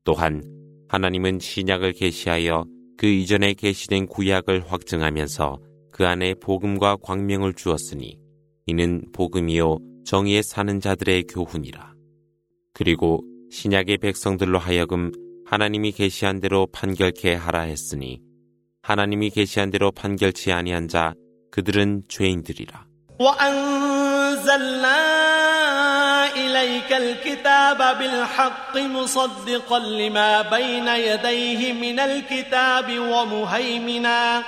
[0.05, 0.43] 또한
[0.89, 2.65] 하나님은 신약을 계시하여
[2.97, 5.59] 그 이전에 계시된 구약을 확증하면서
[5.91, 8.19] 그 안에 복음과 광명을 주었으니
[8.67, 11.93] 이는 복음이요 정의에 사는 자들의 교훈이라.
[12.73, 15.13] 그리고 신약의 백성들로 하여금
[15.47, 18.21] 하나님이 계시한 대로 판결케 하라 했으니
[18.83, 21.15] 하나님이 계시한 대로 판결치 아니한 자
[21.51, 22.87] 그들은 죄인들이라.
[26.37, 34.43] إليك الكتاب بالحق مصدقا لما بين يديه من الكتاب ومهيمنا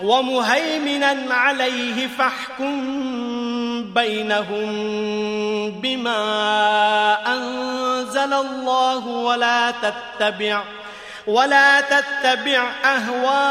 [0.00, 2.82] ومهيمنا عليه فاحكم
[3.94, 4.70] بينهم
[5.70, 6.16] بما
[7.26, 10.62] أنزل الله ولا تتبع
[11.26, 13.48] ولا تتبع أهواءهم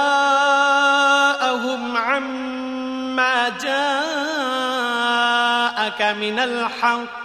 [1.97, 3.75] عما جاءك
[6.01, 7.24] من الحق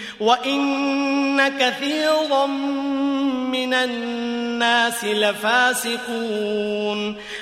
[0.20, 2.46] وإن كثيرا
[3.56, 6.36] من الناس لفاسقون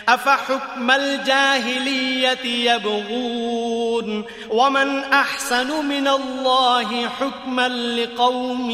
[0.09, 8.71] أفحكم الجاهلية يبغون ومن أحسن من الله حكما لقوم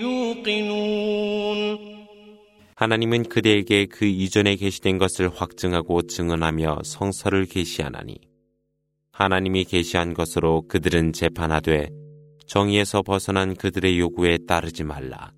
[0.00, 1.90] يوقنون
[2.80, 8.16] 하나님은 그대에게 그 이전에 계시된 것을 확증하고 증언하며 성서를 계시하나니
[9.12, 11.90] 하나님이 계시한 것으로 그들은 재판하되
[12.47, 15.31] 정의에서 벗어난 그들의 요구에 따르지 말라.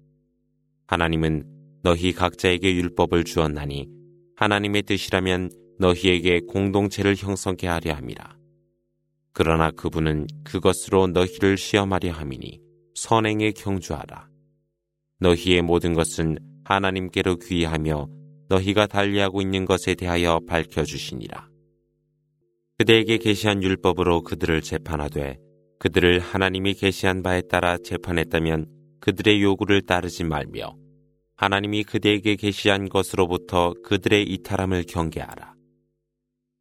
[0.87, 1.43] 하나님은
[1.83, 3.87] 너희 각자에게 율법을 주었나니
[4.35, 8.37] 하나님의 뜻이라면 너희에게 공동체를 형성케 하려 함이라.
[9.33, 12.59] 그러나 그분은 그것으로 너희를 시험하려 함이니
[12.95, 14.27] 선행에 경주하라.
[15.19, 18.09] 너희의 모든 것은 하나님께로 귀하며
[18.49, 21.49] 너희가 달리하고 있는 것에 대하여 밝혀주시니라.
[22.77, 25.39] 그대에게 계시한 율법으로 그들을 재판하되
[25.79, 28.67] 그들을 하나님이 계시한 바에 따라 재판했다면
[28.99, 30.75] 그들의 요구를 따르지 말며
[31.35, 35.53] 하나님이 그대에게 계시한 것으로부터 그들의 이탈함을 경계하라.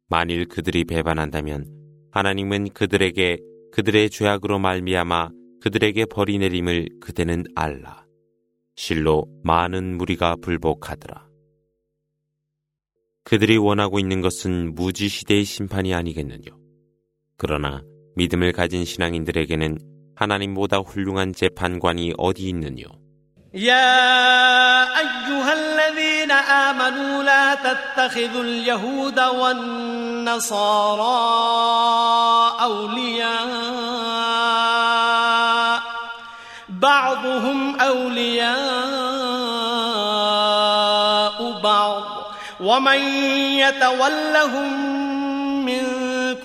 [0.07, 1.65] 만일 그들이 배반한다면
[2.11, 3.37] 하나님은 그들에게
[3.71, 5.29] 그들의 죄악으로 말미암아
[5.61, 8.05] 그들에게 벌이 내림을 그대는 알라.
[8.75, 11.27] 실로 많은 무리가 불복하더라.
[13.23, 16.51] 그들이 원하고 있는 것은 무지 시대의 심판이 아니겠느냐.
[17.35, 17.83] 그러나
[18.16, 19.78] 믿음을 가진 신앙인들에게는
[20.14, 23.02] 하나님보다 훌륭한 재판관이 어디 있느뇨?
[23.54, 31.02] يا أيها الذين آمنوا لا تتخذوا اليهود والنصارى
[32.60, 33.42] أولياء
[36.68, 38.52] بعضهم أولياء
[41.60, 42.02] بعض
[42.60, 42.98] ومن
[43.58, 44.92] يتولهم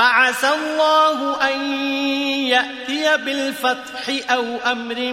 [0.00, 1.60] فعسى الله أن
[2.48, 5.12] يأتي بالفتح أو أمر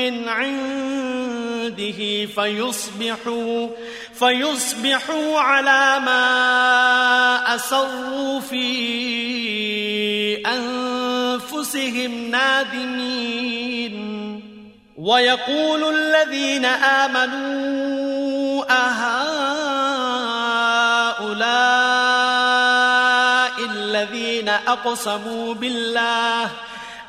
[0.00, 3.68] من عنده فيصبحوا
[4.14, 6.24] فيصبحوا على ما
[7.54, 8.66] أسروا في
[10.46, 13.96] أنفسهم نادمين.
[14.96, 19.19] ويقول الذين آمنوا أهؤلاء
[24.39, 26.51] الذين أقسموا بالله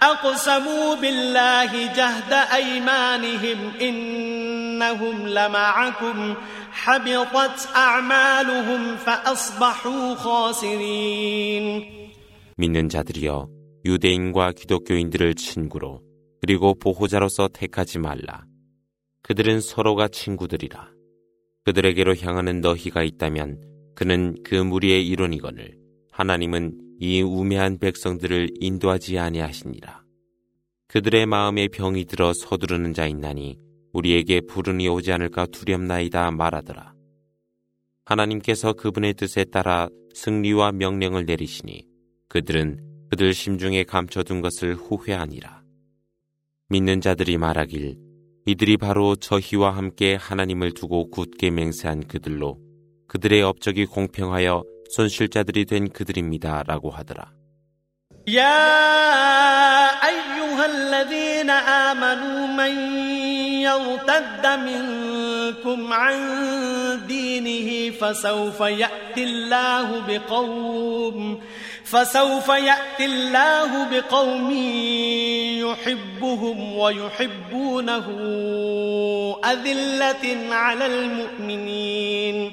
[0.03, 6.34] أقسموا بالله جهد أيمانهم إنهم لمعكم
[6.70, 11.86] حبطت أعمالهم فأصبحوا خاسرين
[12.59, 13.49] 믿는 자들이여
[13.84, 16.01] 유대인과 기독교인들을 친구로
[16.40, 18.44] 그리고 보호자로서 택하지 말라.
[19.22, 20.88] 그들은 서로가 친구들이라.
[21.64, 23.61] 그들에게로 향하는 너희가 있다면
[23.94, 25.86] 그는 그 무리의 일원이거늘
[26.16, 26.72] 하나님은
[27.04, 30.04] 이 우매한 백성들을 인도하지 아니하시니라.
[30.88, 33.58] 그들의 마음에 병이 들어 서두르는 자 있나니
[33.91, 36.93] 우리에게 불운이 오지 않을까 두렵나이다 말하더라.
[38.06, 41.88] 하나님께서 그분의 뜻에 따라 승리와 명령을 내리시니
[42.30, 45.64] 그들은 그들 심중에 감춰둔 것을 후회하니라.
[46.70, 47.97] 믿는 자들이 말하길
[48.45, 52.60] 이들이 바로 저희와 함께 하나님을 두고 굳게 맹세한 그들로
[53.08, 57.32] 그들의 업적이 공평하여 손실자들이 된 그들입니다라고 하더라.
[58.28, 62.74] يا أيها الذين آمنوا من
[63.62, 66.18] يرتد منكم عن
[67.07, 71.40] دينه فسوف يأتي الله بقوم
[71.84, 74.51] فسوف يأتي الله بقوم
[75.62, 78.07] يحبهم ويحبونه
[79.44, 82.53] أذلة على المؤمنين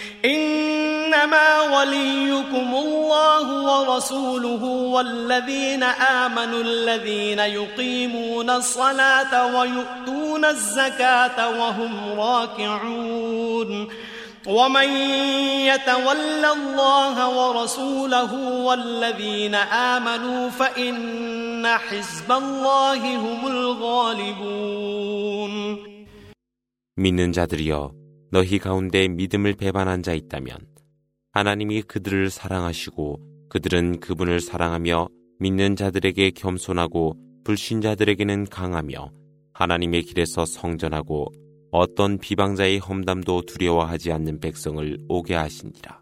[0.24, 13.88] إنما وليكم الله ورسوله والذين آمنوا الذين يقيمون الصلاة ويؤتون الزكاة وهم راكعون
[14.46, 14.88] ومن
[15.66, 24.96] يتول الله ورسوله والذين آمنوا فإن حزب الله هم الغالبون
[26.98, 27.99] 믿는 자들이여
[28.31, 30.57] 너희 가운데 믿음을 배반한 자 있다면
[31.33, 33.19] 하나님이 그들을 사랑하시고
[33.49, 35.09] 그들은 그분을 사랑하며
[35.39, 39.11] 믿는 자들에게 겸손하고 불신자들에게는 강하며
[39.53, 41.27] 하나님의 길에서 성전하고
[41.71, 46.01] 어떤 비방자의 험담도 두려워하지 않는 백성을 오게 하시니라.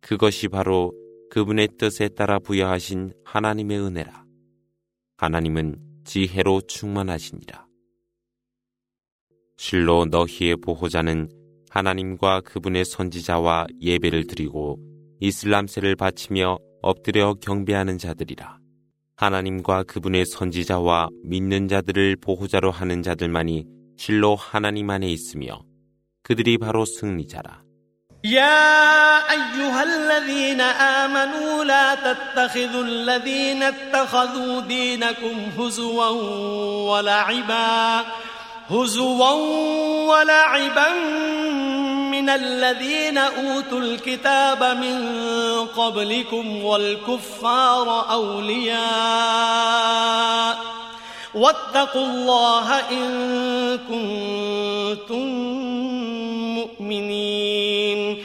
[0.00, 0.92] 그것이 바로
[1.30, 4.24] 그분의 뜻에 따라 부여하신 하나님의 은혜라.
[5.18, 7.66] 하나님은 지혜로 충만하시니라.
[9.58, 11.41] 실로 너희의 보호자는
[11.71, 14.77] 하나님과 그분의 선지자와 예배를 드리고
[15.19, 18.57] 이슬람세를 바치며 엎드려 경배하는 자들이라.
[19.15, 23.65] 하나님과 그분의 선지자와 믿는 자들을 보호자로 하는 자들만이
[23.97, 25.63] 실로 하나님 안에 있으며
[26.23, 27.67] 그들이 바로 승리자라.
[28.23, 36.09] يا أيها الذين آمنوا لا تتخذوا الذين اتخذوا دينكم هزوا
[36.91, 38.05] ولعبا
[38.72, 39.30] هزوا
[40.08, 40.92] ولعبا
[42.10, 45.06] من الذين أوتوا الكتاب من
[45.66, 48.82] قبلكم والكفار أولياء
[51.34, 55.26] واتقوا الله إن كنتم
[56.54, 58.24] مؤمنين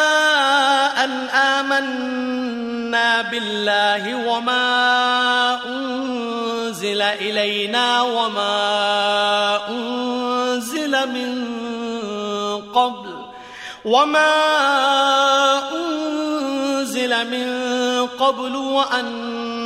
[1.81, 11.31] آمنا بالله وما أنزل إلينا وما أنزل من
[12.73, 13.09] قبل
[13.85, 14.33] وما
[15.73, 17.47] أنزل من
[18.19, 19.50] قبل وأن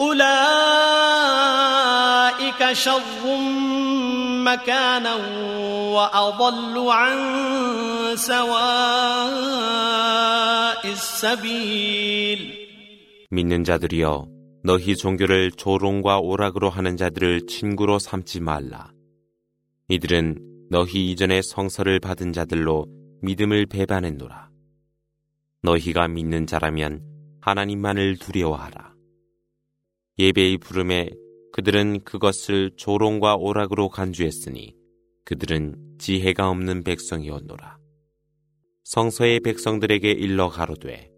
[0.00, 1.36] أولئك
[2.72, 3.36] شر
[4.44, 5.14] مكانا
[5.94, 7.16] وأضل عن
[8.16, 9.56] سواء
[10.84, 12.66] السبيل
[13.30, 14.28] 믿는 자들이여
[14.62, 18.90] 너희 종교를 조롱과 오락으로 하는 자들을 친구로 삼지 말라.
[19.88, 20.38] 이들은
[20.70, 22.86] 너희 이전에 성서를 받은 자들로
[23.22, 24.50] 믿음을 배반했노라.
[25.62, 27.02] 너희가 믿는 자라면
[27.40, 28.89] 하나님만을 두려워하라.
[30.19, 31.09] 예배의 부름에
[31.53, 34.75] 그들은 그것을 조롱과 오락으로 간주했으니
[35.25, 37.77] 그들은 지혜가 없는 백성이었노라.
[38.83, 41.09] 성서의 백성들에게 일러 가로되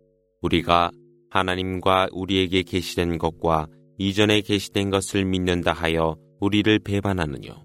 [0.41, 0.91] 우리가
[1.29, 3.67] 하나님과 우리에게 계시된 것과
[3.97, 7.63] 이전에 계시된 것을 믿는다 하여 우리를 배반하느뇨.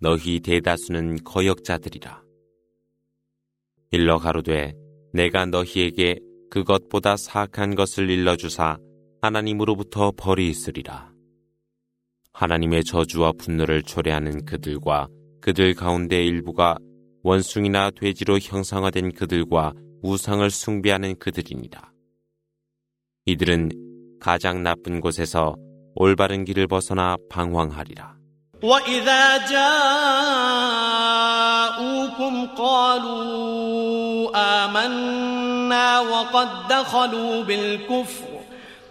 [0.00, 2.22] 너희 대다수는 거역자들이라.
[3.90, 4.74] 일러 가로되
[5.12, 6.20] 내가 너희에게
[6.50, 8.78] 그것보다 사악한 것을 일러주사
[9.21, 11.11] 하나님으로부터 벌이 있으리라.
[12.33, 15.07] 하나님의 저주와 분노를 초래하는 그들과
[15.41, 16.77] 그들 가운데 일부가
[17.23, 21.91] 원숭이나 돼지로 형상화된 그들과 우상을 숭배하는 그들이니라.
[23.25, 23.71] 이들은
[24.19, 25.55] 가장 나쁜 곳에서
[25.95, 28.13] 올바른 길을 벗어나 방황하리라.
[28.63, 30.15] وإذا جاءوكم
[32.55, 38.36] قالوا آمنا وقد دخلوا بالكفر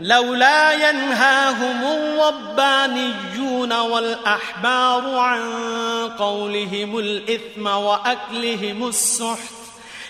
[0.00, 5.42] لولا ينهاهم الربانيون والأحبار عن
[6.08, 9.54] قولهم الإثم وأكلهم السحت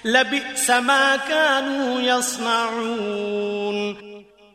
[0.05, 3.97] لبئس ما كانوا يصنعون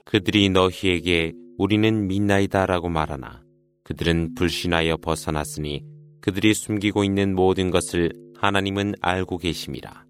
[0.06, 3.42] 그들이 너희에게 우리는 믿나이다라고 말하나
[3.84, 5.84] 그들은 불신하여 벗어났으니
[6.22, 10.05] 그들이 숨기고 있는 모든 것을 하나님은 알고 계심이라.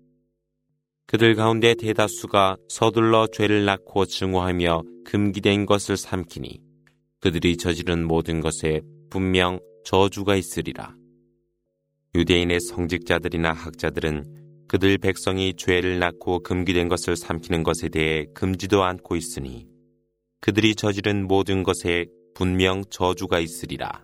[1.09, 6.61] 그들 가운데 대다수가 서둘러 죄를 낳고 증오하며 금기된 것을 삼키니
[7.21, 10.95] 그들이 저지른 모든 것에 분명 저주가 있으리라.
[12.17, 14.25] 유대인의 성직자들이나 학자들은
[14.67, 19.69] 그들 백성이 죄를 낳고 금기된 것을 삼키는 것에 대해 금지도 않고 있으니
[20.41, 24.03] 그들이 저지른 모든 것에 분명 저주가 있으리라.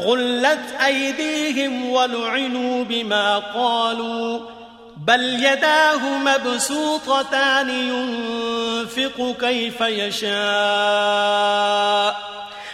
[0.00, 4.40] غلت أيديهم ولعنوا بما قالوا
[5.06, 10.30] بل يداه مبسوطتان ينفق كيف يشاء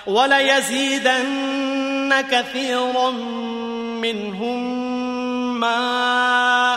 [0.06, 1.44] وليزيدن
[2.30, 3.10] كثيرا
[4.00, 4.86] منهم
[5.60, 6.76] ما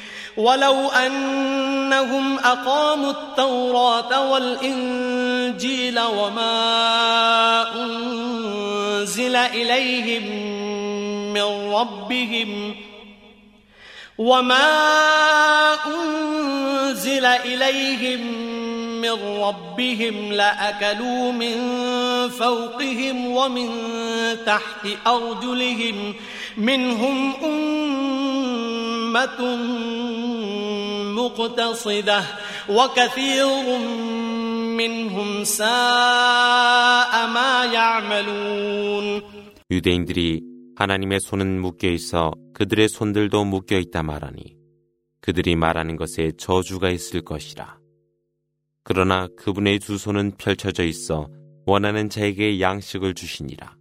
[0.37, 10.23] ولو أنهم أقاموا التوراة والإنجيل وما أنزل إليهم
[11.33, 12.75] من ربهم
[14.17, 14.67] وما
[15.87, 18.21] أنزل إليهم
[19.01, 21.57] من ربهم لأكلوا من
[22.29, 23.69] فوقهم ومن
[24.45, 26.15] تحت أرجلهم
[26.57, 28.90] منهم أمة
[31.14, 32.24] مقتصدة
[32.68, 33.46] وكثير
[34.76, 39.22] منهم ساء ما يعملون
[39.70, 40.42] 유대인들이
[40.76, 44.56] 하나님의 손은 묶여 있어 그들의 손들도 묶여 있다 말하니
[45.20, 47.78] 그들이 말하는 것에 저주가 있을 것이라.
[48.84, 51.28] 그러나 그분의 두 손은 펼쳐져 있어
[51.66, 53.74] 원하는 자에게 양식을 주시니라.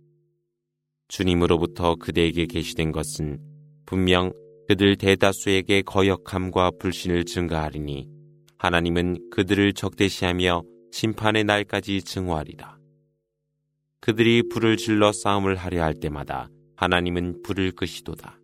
[1.07, 3.39] 주님으로부터 그대에게 계시된 것은
[3.85, 4.33] 분명
[4.70, 8.08] 그들 대다수에게 거역함과 불신을 증가하리니
[8.56, 10.62] 하나님은 그들을 적대시하며
[10.92, 12.78] 심판의 날까지 증오하리라.
[14.00, 18.38] 그들이 불을 질러 싸움을 하려 할 때마다 하나님은 불을 끄시도다.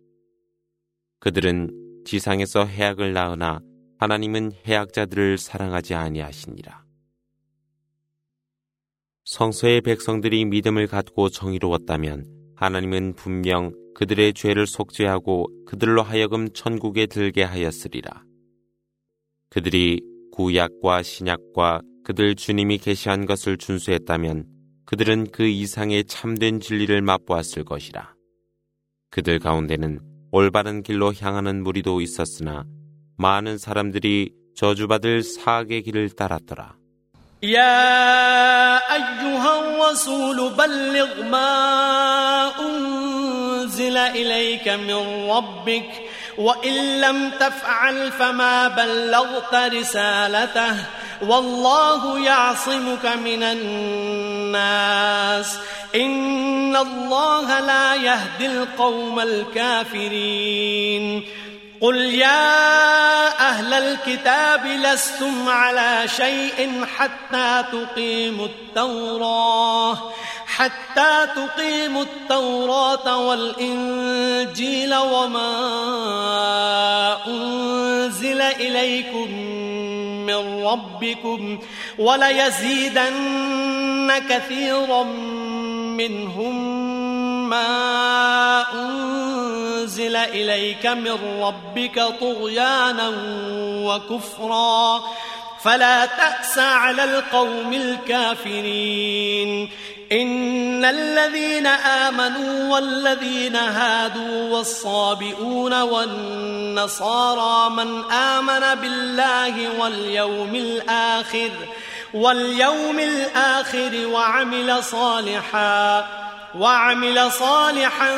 [1.19, 3.61] 그들은 지상에서 해악을 낳으나
[3.97, 6.83] 하나님은 해악자들을 사랑하지 아니하시니라.
[9.23, 12.25] 성서의 백성들이 믿음을 갖고 정의로웠다면
[12.57, 18.21] 하나님은 분명 그들의 죄를 속죄하고 그들로 하여금 천국에 들게 하였으리라.
[19.49, 20.01] 그들이
[20.33, 24.45] 구약과 신약과 그들 주님이 계시한 것을 준수했다면
[24.85, 28.13] 그들은 그 이상의 참된 진리를 맛보았을 것이라.
[29.09, 29.99] 그들 가운데는
[30.31, 32.65] 올바른 길로 향하는 무리도 있었으나
[33.17, 36.77] 많은 사람들이 저주받을 사악의 길을 따랐더라.
[37.43, 38.79] يا
[43.77, 45.89] أنزل إليك من ربك
[46.37, 50.75] وإن لم تفعل فما بلغت رسالته
[51.21, 54.77] والله يعصمك من الناس
[55.95, 60.57] إن الله لا يهدي القوم الكافرين
[61.81, 69.97] قل يا أهل الكتاب لستم على شيء حتى تقيموا التوراة
[70.57, 75.47] حتى تقيموا التوراة والإنجيل وما
[77.27, 79.31] أنزل إليكم
[80.25, 81.59] من ربكم
[81.99, 83.17] وليزيدن
[84.29, 85.03] كثيرا
[85.93, 86.77] منهم
[87.49, 93.13] ما أنزل إليك من ربك طغيانا
[93.85, 95.03] وكفرا.
[95.63, 99.69] فلا تأس على القوم الكافرين.
[100.12, 111.50] إن الذين آمنوا والذين هادوا والصابئون والنصارى من آمن بالله واليوم الآخر
[112.14, 116.06] واليوم الآخر وعمل صالحا
[116.54, 118.16] وعمل صالحا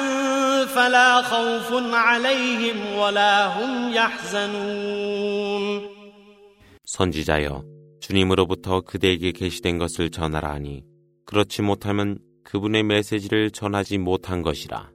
[0.67, 5.95] فلا خوف عليهم ولا هم يحزنون
[6.85, 7.65] 선지자여
[8.01, 10.85] 주님으로부터 그대에게 계시된 것을 전하라 하니
[11.30, 14.92] 그렇지 못하면 그분의 메시지를 전하지 못한 것이라.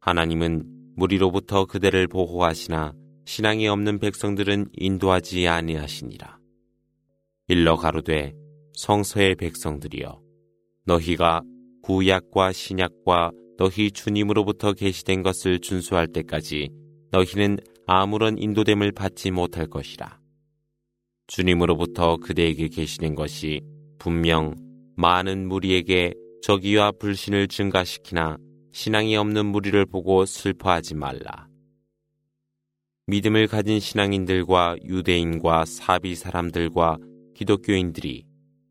[0.00, 0.64] 하나님은
[0.96, 2.92] 무리로부터 그대를 보호하시나
[3.26, 6.36] 신앙이 없는 백성들은 인도하지 아니하시니라.
[7.46, 8.34] 일러 가로되
[8.72, 10.20] 성서의 백성들이여
[10.86, 11.42] 너희가
[11.82, 16.70] 구약과 신약과 너희 주님으로부터 계시된 것을 준수할 때까지
[17.12, 20.18] 너희는 아무런 인도됨을 받지 못할 것이라.
[21.28, 23.60] 주님으로부터 그대에게 계시된 것이
[24.00, 24.56] 분명
[25.02, 28.36] 많은 무리에게 적의와 불신을 증가시키나
[28.70, 31.48] 신앙이 없는 무리를 보고 슬퍼하지 말라.
[33.08, 36.98] 믿음을 가진 신앙인들과 유대인과 사비 사람들과
[37.34, 38.24] 기독교인들이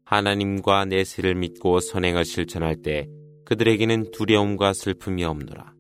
[0.06, 3.08] 하나님과 내세를 믿고 선행을 실천할 때
[3.44, 5.74] 그들에게는 두려움과 슬픔이 없노라.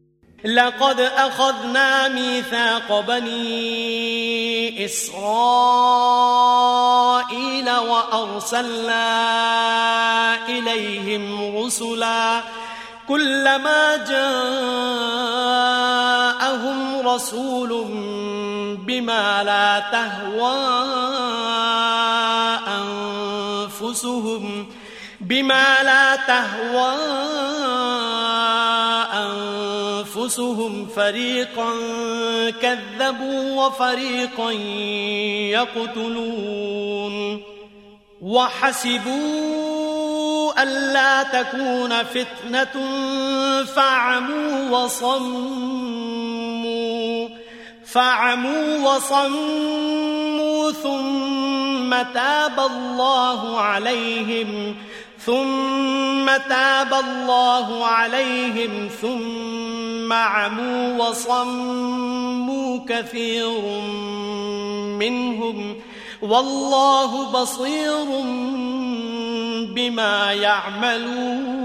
[0.45, 5.21] لقد أخذنا ميثاق بني إسرائيل
[7.69, 9.05] وأرسلنا
[10.49, 12.41] إليهم رسلا
[13.07, 14.21] كلما جاءهم
[17.07, 17.85] رسول
[18.87, 20.55] بما لا تهوى
[22.67, 24.67] أنفسهم
[25.21, 26.91] بما لا تهوى
[30.21, 31.71] أنفسهم فريقا
[32.61, 34.51] كذبوا وفريقا
[35.51, 37.41] يقتلون
[38.21, 39.21] وحسبوا
[40.63, 42.85] ألا تكون فتنة
[43.63, 46.11] فعموا وصموا
[47.85, 54.75] فعموا وصموا ثم تاب الله عليهم
[55.20, 63.50] ثم تاب الله عليهم ثم عموا وصموا كثير
[64.98, 65.76] منهم
[66.22, 68.06] والله بصير
[69.74, 71.56] بما يعملون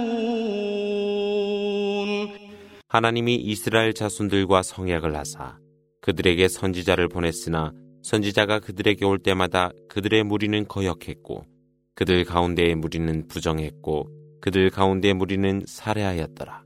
[2.88, 5.58] 하나님이 이스라엘 자손들과 성약을 하사
[6.02, 7.72] 그들에게 선지자를 보냈으나
[8.04, 11.46] 선지자가 그들에게 올 때마다 그들의 무리는 거역했고
[11.97, 14.09] 그들 가운데의 무리는 부정했고
[14.41, 16.63] 그들 가운데의 무리는 살해하였더라.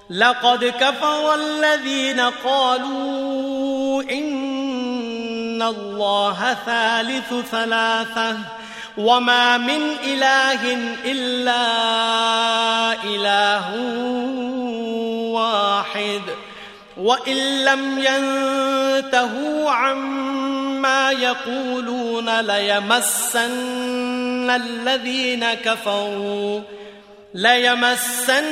[0.10, 8.38] لقد كفر الذين قالوا إن الله ثالث ثلاثة.
[8.98, 11.64] وما من إله إلا
[13.04, 13.66] إله
[15.34, 16.22] واحد
[16.98, 26.62] وإن لم ينتهوا عما يقولون ليمسن الذين كفروا
[27.34, 28.44] ليمسن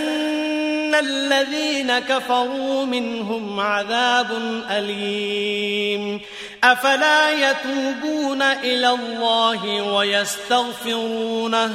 [0.95, 4.27] الذين كفروا منهم عذاب
[4.71, 6.21] أليم
[6.64, 11.70] أفلا يتوبون إلى الله ويستغفرونه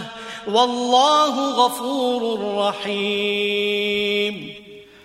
[0.47, 2.21] والله غفور
[2.57, 4.35] رحيم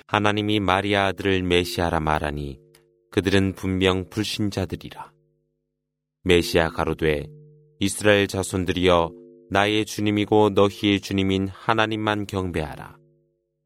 [0.09, 2.59] 하나님이 마리아 아들을 메시아라 말하니
[3.11, 5.11] 그들은 분명 불신자들이라.
[6.23, 7.27] 메시아 가로되
[7.81, 9.11] 이스라엘 자손들이여
[9.51, 12.97] 나의 주님이고 너희의 주님인 하나님만 경배하라.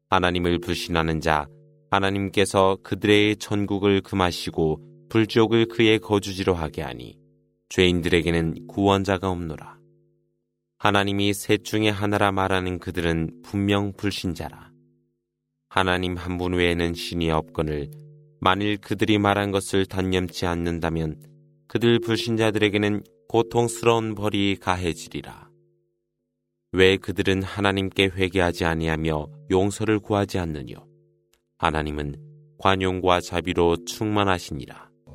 [0.09, 1.47] 하나님을 불신하는 자,
[1.91, 7.18] 하나님께서 그들의 천국을 금하시고 불지옥을 그의 거주지로 하게 하니
[7.68, 9.76] 죄인들에게는 구원자가 없노라.
[10.78, 14.70] 하나님이 셋 중에 하나라 말하는 그들은 분명 불신자라.
[15.68, 17.90] 하나님 한 분 외에는 신이 없거늘
[18.40, 21.20] 만일 그들이 말한 것을 단념치 않는다면
[21.66, 25.50] 그들 불신자들에게는 고통스러운 벌이 가해지리라.
[26.72, 30.86] 왜 그들은 하나님께 회개하지 아니하며 용서를 구하지 않느뇨?
[31.58, 32.16] 하나님은
[32.58, 34.85] 관용과 자비로 충만하시니라.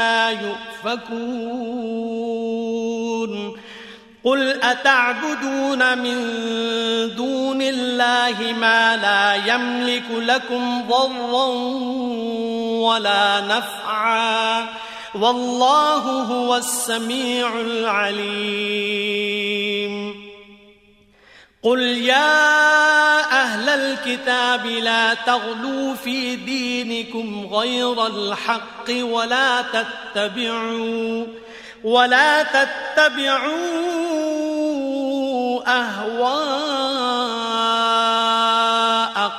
[0.00, 1.60] أنا يؤفكون.
[4.24, 6.16] قل أتعبدون من
[7.16, 11.46] دون الله ما لا يملك لكم ضرا
[12.88, 14.66] ولا نفعا.
[15.14, 18.70] والله هو السميع العليم.
[21.62, 31.26] قل يا أهل الكتاب لا تغلوا في دينكم غير الحق ولا تتبعوا
[31.84, 33.50] ولا تتبعوا
[35.66, 36.70] أهواء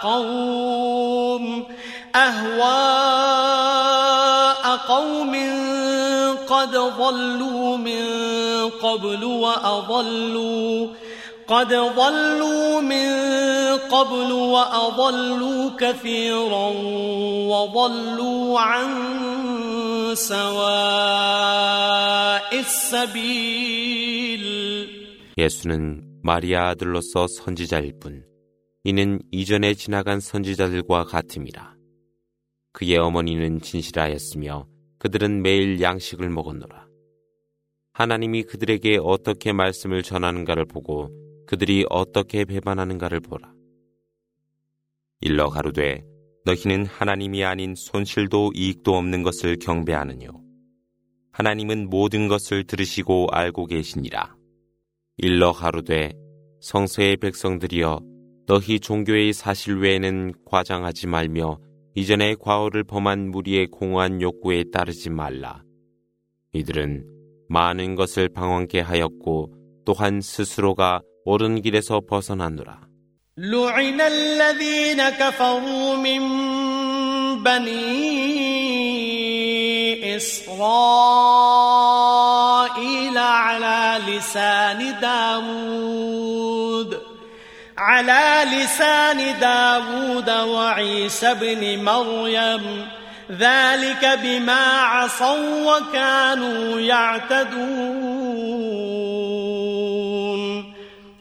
[0.03, 1.65] قوم
[2.15, 3.31] أهواء
[4.87, 5.35] قوم
[6.49, 8.05] قد ضلوا من
[8.69, 10.87] قبل وأضلوا
[11.50, 13.08] قد ضلوا من
[13.90, 16.68] قبل وأضلوا كثيرا
[17.52, 18.88] وضلوا عن
[20.14, 21.26] سواء
[22.58, 23.86] السبيل
[25.38, 28.24] 예수는 마리아 아들로서 선지자일 뿐
[28.84, 31.74] 이는 이전에 지나간 선지자들과 같음이라.
[32.72, 34.66] 그의 어머니는 진실하였으며
[34.98, 36.86] 그들은 매일 양식을 먹었노라.
[37.92, 41.08] 하나님이 그들에게 어떻게 말씀을 전하는가를 보고
[41.51, 43.51] 그들이 어떻게 배반하는가를 보라.
[45.19, 46.01] 일러 가로되
[46.45, 50.29] 너희는 하나님이 아닌 손실도 이익도 없는 것을 경배하느뇨.
[51.33, 54.33] 하나님은 모든 것을 들으시고 알고 계시니라.
[55.17, 56.13] 일러 가로되
[56.61, 57.99] 성서의 백성들이여
[58.47, 61.57] 너희 종교의 사실 외에는 과장하지 말며
[61.95, 65.65] 이전에 과오를 범한 무리의 공허한 욕구에 따르지 말라.
[66.53, 67.05] 이들은
[67.49, 72.80] 많은 것을 방황케 하였고 또한 스스로가 옳은 길에서 벗어나느라.
[73.38, 76.22] لعن الذين كفروا من
[77.42, 78.56] بني
[80.16, 80.56] إسرائيل
[83.18, 87.00] على لسان داود
[87.78, 92.88] على لسان داود وعيسى بن مريم
[93.30, 98.16] ذلك بما عصوا وكانوا يعتدون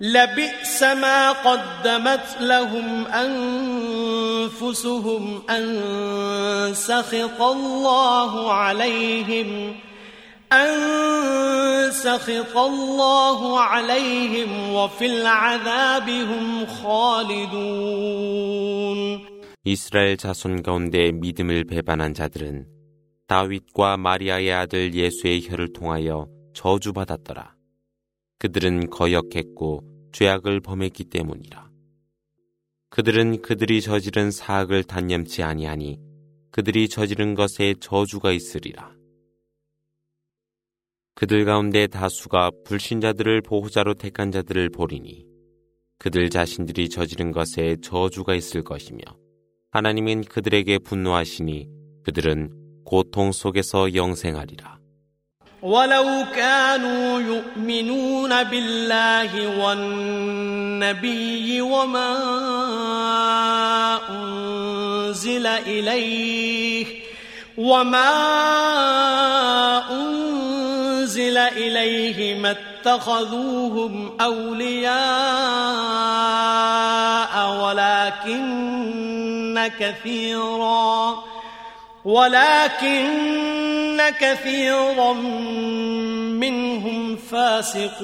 [0.00, 3.06] لبئس ما قدمت لهم
[4.50, 9.76] أنفسهم أن سخط الله عليهم
[10.52, 17.90] أن سخط الله عليهم وفي العذاب هم خالدون
[19.62, 22.66] 이스라엘 자손 가운데 믿음을 배반한 자들은
[23.26, 27.53] 다윗과 마리아의 아들 예수의 혀를 통하여 저주받았더라.
[28.39, 31.69] 그들은 거역했고 죄악을 범했기 때문이라.
[32.89, 35.99] 그들은 그들이 저지른 사악을 단념치 아니하니
[36.51, 38.95] 그들이 저지른 것에 저주가 있으리라.
[41.15, 45.25] 그들 가운데 다수가 불신자들을 보호자로 택한 자들을 보리니
[45.97, 48.99] 그들 자신들이 저지른 것에 저주가 있을 것이며
[49.71, 51.69] 하나님은 그들에게 분노하시니
[52.03, 54.79] 그들은 고통 속에서 영생하리라.
[55.61, 62.17] ولو كانوا يؤمنون بالله والنبي وما
[64.09, 66.85] أنزل إليه
[67.57, 68.11] وما
[69.91, 74.95] أنزل إليه ما اتخذوهم أولياء
[77.61, 81.23] ولكن كثيرا
[82.05, 83.05] ولكن
[84.09, 85.13] كثيرا
[86.33, 87.95] منهم فاسقون.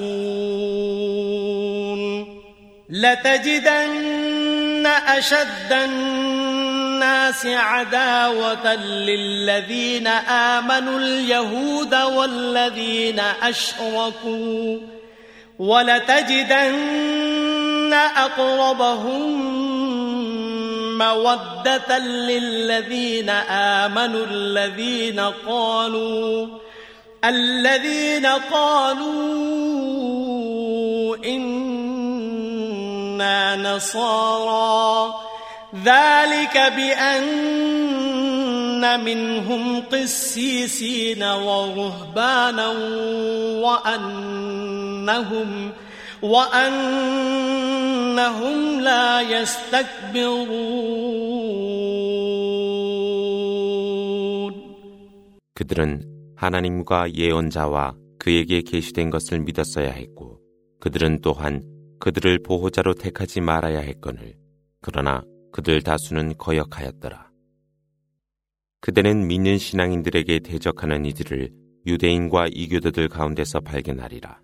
[2.90, 14.78] لتجدن أشد الناس عداوة للذين آمنوا اليهود والذين أشركوا.
[15.58, 17.12] ولتجدن
[18.16, 19.71] أقربهم
[21.02, 26.46] مودة للذين آمنوا الذين قالوا
[27.24, 29.12] الذين قالوا
[31.24, 35.14] إنا نصارى.
[35.84, 37.22] ذلك بأن
[39.04, 42.68] منهم قسيسين ورهبانا
[43.64, 45.72] وأنهم
[46.21, 47.69] وأنهم
[48.81, 50.57] لا يستكبرون
[55.53, 56.03] 그들은
[56.35, 60.39] 하나님과 예언자와 그에게 계시된 것을 믿었어야 했고
[60.79, 61.63] 그들은 또한
[61.99, 64.35] 그들을 보호자로 택하지 말아야 했거늘
[64.81, 67.27] 그러나 그들 다수는 거역하였더라.
[68.79, 71.51] 그대는 믿는 신앙인들에게 대적하는 이들을
[71.87, 74.39] 유대인과 이교도들 가운데서 발견하리라.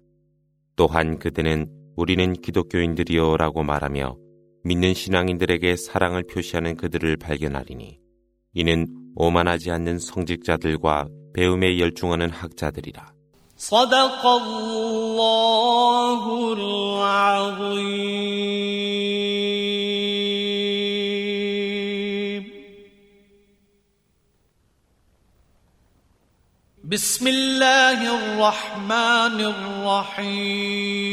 [0.78, 4.16] 또한 그대는 우리는 기독교인들이요 라고 말하며
[4.62, 7.98] 믿는 신앙인들에게 사랑을 표시하는 그들을 발견하리니
[8.55, 8.86] 이는
[9.16, 13.12] 오만하지 않는 성직자들과 배움에 열중하는 학자들이라.
[26.88, 31.03] بسم الله الرحمن الرحيم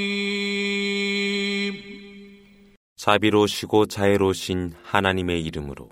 [2.97, 5.89] 자비로우시고 자애로우신 하나님의 이름으로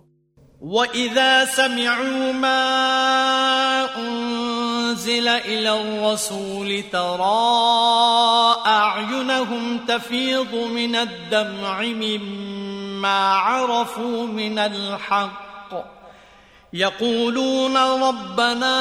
[0.60, 15.48] وإذا سمعوا ما أنزل إلى الرسول ترى أعينهم تفيض من الدمع مما عرفوا من الحق
[16.73, 18.75] يقولون ربنا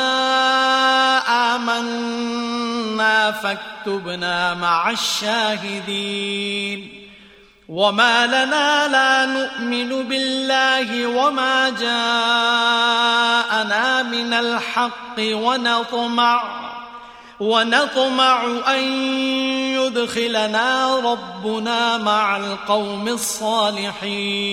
[1.54, 6.88] آمنا فاكتبنا مع الشاهدين
[7.68, 11.92] وما لنا لا نؤمن بالله وما جاءنا
[14.02, 16.62] من الحق ونطمع
[17.40, 18.82] ونطمع أن
[19.74, 24.52] يدخلنا ربنا مع القوم الصالحين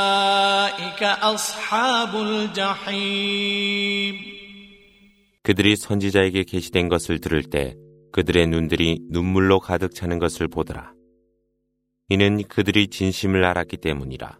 [5.43, 7.75] 그들이 선지자에게 계시된 것을 들을 때
[8.11, 10.93] 그들의 눈들이 눈물로 가득 차는 것을 보더라.
[12.09, 14.37] 이는 그들이 진심을 알았기 때문이라.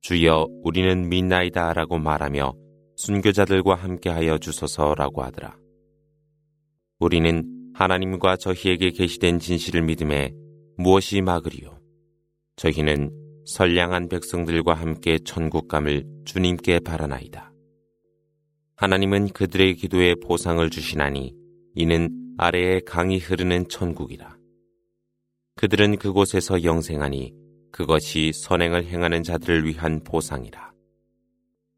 [0.00, 2.54] 주여 우리는 믿나이다 라고 말하며
[2.96, 5.56] 순교자들과 함께하여 주소서라고 하더라.
[6.98, 10.32] 우리는 하나님과 저희에게 계시된 진실을 믿음에
[10.78, 11.78] 무엇이 막으리요?
[12.56, 13.21] 저희는
[13.52, 17.52] 선량한 백성들과 함께 천국감을 주님께 바라나이다.
[18.76, 21.34] 하나님은 그들의 기도에 보상을 주시나니
[21.74, 24.38] 이는 아래에 강이 흐르는 천국이라.
[25.56, 27.34] 그들은 그곳에서 영생하니
[27.70, 30.72] 그것이 선행을 행하는 자들을 위한 보상이라.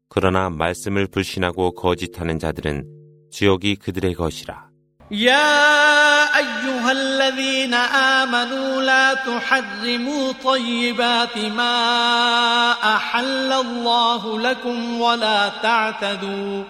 [0.07, 4.69] 그러나 말씀을 불신하고 거짓하는 자들은 지옥이 그들의 것이라.
[5.11, 16.63] يا أيها الذين آمنوا لا تحرموا طيبات ما أحل الله لكم ولا تعتدوا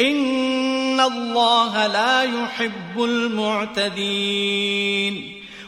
[0.00, 4.64] إن الله لا يحب المعتدين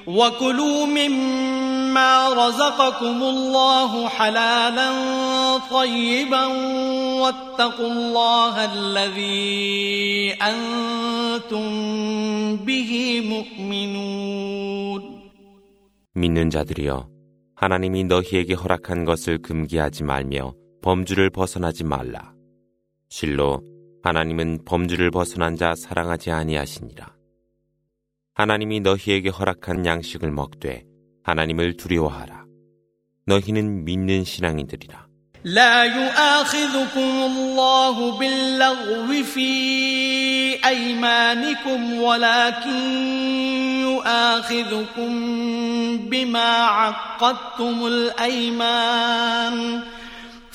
[0.07, 4.91] وكلوا مما رزقكم الله حلالا
[5.71, 6.45] طيبا
[7.21, 11.65] واتقوا الله الذي أنتم
[12.65, 15.21] به مؤمنون
[16.13, 17.07] 믿는 자들이여
[17.55, 22.33] 하나님이 너희에게 허락한 것을 금기하지 말며 범주를 벗어나지 말라.
[23.09, 23.61] 실로
[24.03, 27.14] 하나님은 범주를 벗어난 자 사랑하지 아니하시니라.
[28.35, 30.83] 하나님이 너희에게 허락한 양식을 먹되
[31.23, 32.45] 하나님을 두려워하라.
[33.25, 35.11] 너희는 믿는 신앙이들이라.
[35.43, 39.49] لا يؤاخذكم الله باللغو في
[40.65, 42.79] أيمانكم ولكن
[43.81, 45.11] يؤاخذكم
[46.09, 49.83] بما عقدتم الأيمان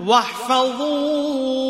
[0.00, 1.66] واحفظوا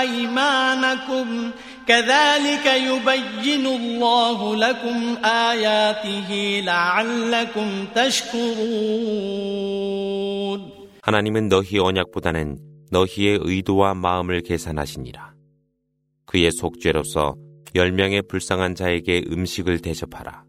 [0.00, 1.50] أيمانكم
[1.86, 9.50] كذلك يبين الله لكم آياته لعلكم تشكرون
[11.02, 12.58] 하나님은 너희 언약보다는
[12.90, 15.32] 너희의 의도와 마음을 계산하시니라.
[16.26, 17.36] 그의 속죄로서
[17.74, 20.44] 열 명의 불쌍한 자에게 음식을 대접하라.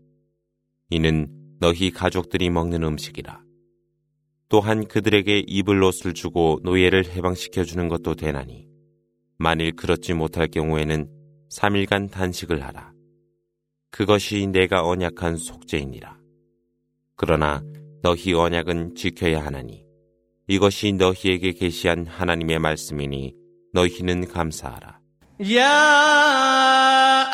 [0.89, 1.27] 이는
[1.59, 3.39] 너희 가족들이 먹는 음식이라.
[4.48, 8.66] 또한 그들에게 입을 옷을 주고 노예를 해방시켜 주는 것도 되나니
[9.38, 11.10] 만일 그렇지 못할 경우에는
[11.50, 12.92] 3일간 단식을 하라.
[13.90, 16.16] 그것이 내가 언약한 속죄이니라.
[17.16, 17.62] 그러나
[18.02, 19.84] 너희 언약은 지켜야 하나니
[20.48, 23.34] 이것이 너희에게 계시한 하나님의 말씀이니
[23.72, 25.00] 너희는 감사하라.
[25.54, 27.30] 야,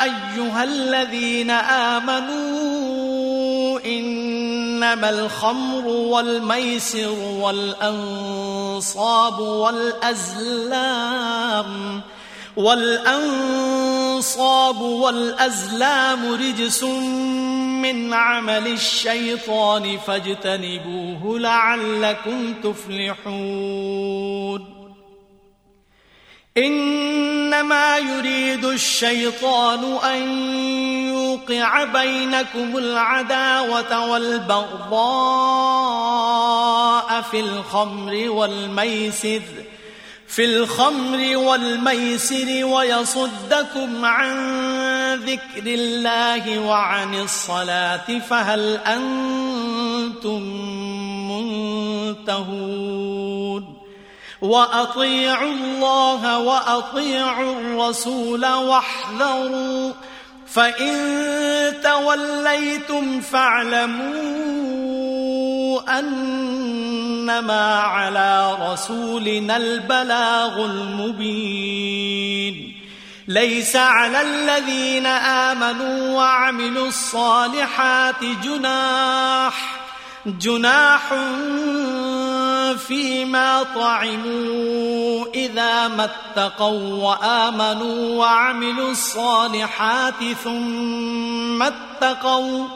[4.83, 8.59] إنما الخمر والميسر والأنصاب
[9.39, 10.91] والأزلام
[12.55, 13.61] والأنصاب
[14.81, 16.83] والأزلام رجس
[17.83, 24.03] من عمل الشيطان فاجتنبوه لعلكم تفلحون
[26.57, 30.29] إنما يريد الشيطان أن
[31.07, 34.91] يوقع بينكم العداوة والبغضاء
[37.21, 39.41] في الخمر والميسر
[40.27, 44.35] في الخمر والميسر ويصدكم عن
[45.15, 50.41] ذكر الله وعن الصلاة فهل أنتم
[52.17, 53.82] منتهون؟
[54.43, 59.91] وأطيعوا الله وأطيعوا الرسول واحذروا
[60.47, 60.93] فإن
[61.83, 64.13] توليتم فاعلموا
[65.99, 72.03] أنما على رسولنا البلاغ المبين.
[73.27, 79.82] ليس على الذين آمنوا وعملوا الصالحات جناح
[80.26, 81.14] جناح
[82.76, 92.66] فيما طعموا إذا ما اتقوا وآمنوا وعملوا الصالحات ثم اتقوا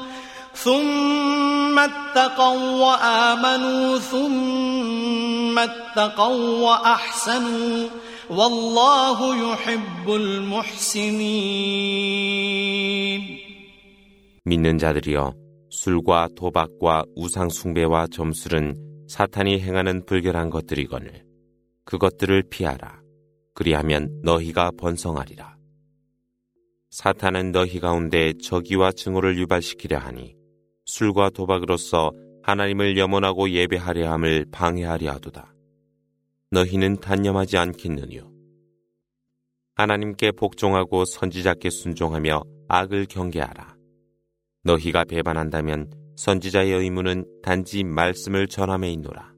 [0.54, 7.88] ثم اتقوا وآمنوا ثم اتقوا وأحسنوا
[8.30, 11.62] والله يحب المحسنين
[14.44, 15.34] 믿는 자들이여
[15.69, 21.25] 술과 도박과 우상숭배와 점술은 사탄이 행하는 불결한 것들이거늘
[21.85, 23.01] 그것들을 피하라.
[23.53, 25.57] 그리하면 너희가 번성하리라.
[26.89, 30.35] 사탄은 너희 가운데 저기와 증오를 유발시키려 하니
[30.85, 32.11] 술과 도박으로서
[32.43, 35.53] 하나님을 염원하고 예배하려 함을 방해하려 하도다.
[36.51, 38.31] 너희는 단념하지 않겠느뇨.
[39.75, 43.76] 하나님께 복종하고 선지자께 순종하며 악을 경계하라.
[44.67, 49.33] 너희가 배반한다면 선지자의 의무는 단지 말씀을 전함에 있노라.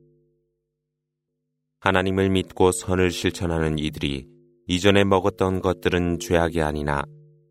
[1.81, 4.27] 하나님을 믿고 선을 실천하는 이들이
[4.67, 7.03] 이전에 먹었던 것들은 죄악이 아니나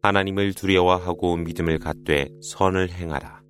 [0.03, 3.43] 하나님을 두려워하고 믿음을 갖되 선을 행하라.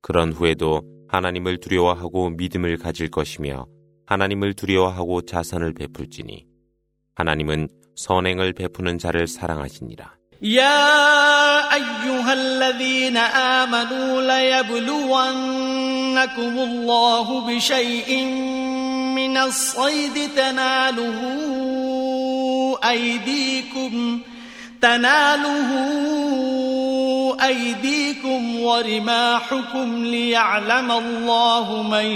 [0.00, 3.66] 그런 후에도 하나님을 두려워하고 믿음을 가질 것이며
[4.06, 6.46] 하나님을 두려워하고 자선을 베풀지니
[7.14, 10.19] 하나님은 선행을 베푸는 자를 사랑하시니라.
[10.42, 15.18] يا أيها الذين آمنوا ليبلونكم
[16.58, 18.24] الله بشيء
[19.14, 21.18] من الصيد تناله
[22.88, 24.20] أيديكم
[24.82, 25.70] تناله
[27.46, 32.06] أيديكم ورماحكم ليعلم الله من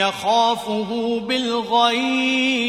[0.00, 2.68] يخافه بالغيب.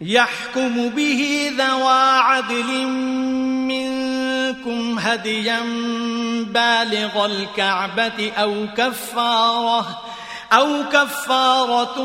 [0.00, 2.86] يحكم به ذوى عدل
[3.66, 5.60] منكم هديا
[6.44, 10.02] بالغ الكعبة أو كفارة
[10.52, 11.96] أو كفارة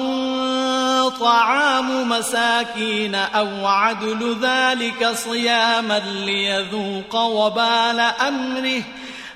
[1.20, 8.84] طعام مساكين أو عدل ذلك صياما ليذوق وبال أمره.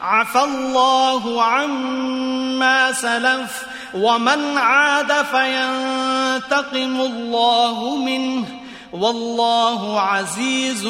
[0.01, 3.65] عفى الله عما سلف.
[3.94, 8.46] ومن عاد فينتقم الله منه
[8.92, 10.84] والله عزيز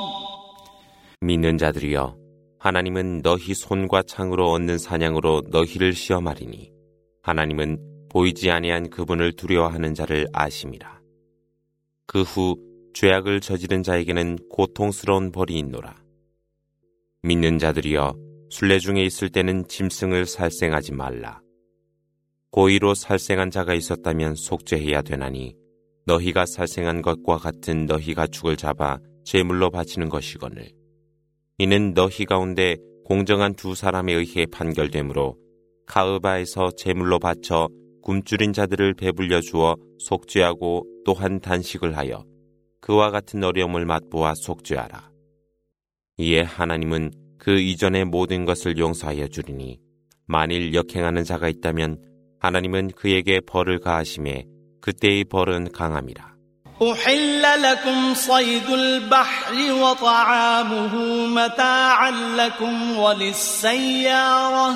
[1.21, 2.15] 믿는 자들이여
[2.59, 6.71] 하나님은 너희 손과 창으로 얻는 사냥으로 너희를 시험하리니
[7.23, 7.77] 하나님은
[8.09, 10.99] 보이지 아니한 그분을 두려워하는 자를 아심이라.
[12.07, 12.55] 그 후
[12.93, 15.95] 죄악을 저지른 자에게는 고통스러운 벌이 있노라.
[17.23, 18.15] 믿는 자들이여
[18.50, 21.40] 순례 중에 있을 때는 짐승을 살생하지 말라.
[22.50, 25.54] 고의로 살생한 자가 있었다면 속죄해야 되나니
[26.04, 30.72] 너희가 살생한 것과 같은 너희 가축을 잡아 제물로 바치는 것이거늘.
[31.58, 35.36] 이는 너희 가운데 공정한 두 사람에 의해 판결되므로
[35.86, 37.68] 카으바에서 제물로 바쳐
[38.02, 42.24] 굶주린 자들을 배불려 주어 속죄하고 또한 단식을 하여
[42.80, 45.08] 그와 같은 어려움을 맛보아 속죄하라.
[46.18, 49.79] 이에 하나님은 그 이전의 모든 것을 용서하여 주리니
[50.27, 52.01] 만일 역행하는 자가 있다면
[52.39, 54.45] 하나님은 그에게 벌을 가하심에
[54.81, 56.35] 그때의 벌은 강함이라.
[56.81, 60.95] أحل لكم صيد البحر وطعامه
[61.27, 64.75] متاعا لكم وللسيارة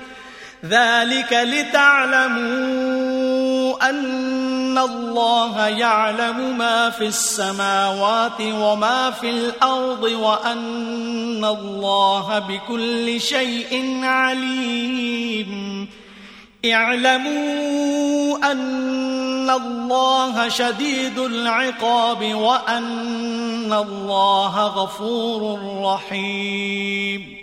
[0.65, 2.41] ذلك لتعلموا
[3.89, 15.87] أن الله يعلم ما في السماوات وما في الأرض وأن الله بكل شيء عليم.
[16.65, 27.40] اعلموا أن الله شديد العقاب وأن الله غفور رحيم.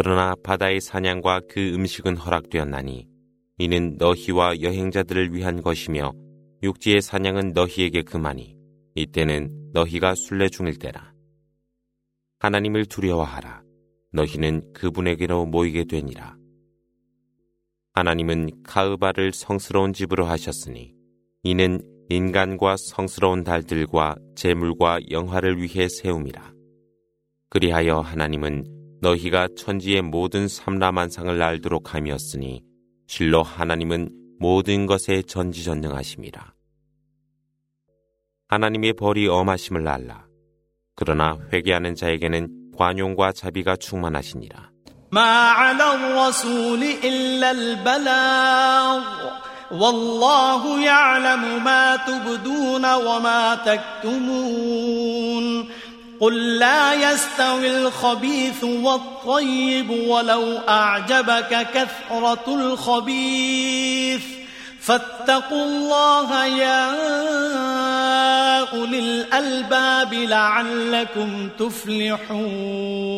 [0.00, 3.08] 그러나 바다의 사냥과 그 음식은 허락되었나니
[3.58, 6.12] 이는 너희와 여행자들을 위한 것이며
[6.62, 8.54] 육지의 사냥은 너희에게 그만이
[8.94, 11.12] 이때는 너희가 순례 중일 때라.
[12.38, 13.64] 하나님을 두려워하라.
[14.12, 16.36] 너희는 그분에게로 모이게 되니라.
[17.94, 20.94] 하나님은 카으바를 성스러운 집으로 하셨으니
[21.42, 26.52] 이는 인간과 성스러운 달들과 재물과 영화를 위해 세움이라.
[27.50, 32.63] 그리하여 하나님은 너희가 천지의 모든 삼라만상을 알도록 함이었으니
[33.07, 34.09] 실로 하나님은
[34.39, 36.53] 모든 것에 전지전능하심이라.
[38.47, 40.25] 하나님의 벌이 엄하심을 알라.
[40.95, 44.73] 그러나 회개하는 자에게는 관용과 자비가 충만하시니라.
[45.13, 49.03] ما على الرسول إلا البلاغ
[49.71, 55.45] والله يعلم ما تبدون وما تكتمون
[56.19, 64.25] قل لا يستوي الخبيث والطيب ولو أعجبك كثرة الخبيث
[64.79, 66.89] فاتقوا الله يا
[68.71, 73.13] أولي الألباب لعلكم تفلحون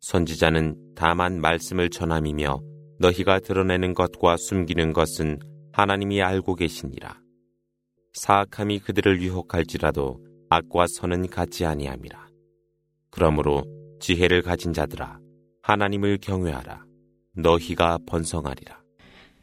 [0.00, 2.60] 선지자는 다만 말씀을 전함이며
[2.98, 5.38] 너희가 드러내는 것과 숨기는 것은
[5.72, 7.16] 하나님이 알고 계시니라.
[8.14, 10.18] 사악함이 그들을 유혹할지라도
[10.48, 12.18] 악과 선은 같지 아니함이라.
[13.10, 13.64] 그러므로
[14.00, 15.18] 지혜를 가진 자들아
[15.62, 16.84] 하나님을 경외하라.
[17.36, 18.80] 너희가 번성하리라.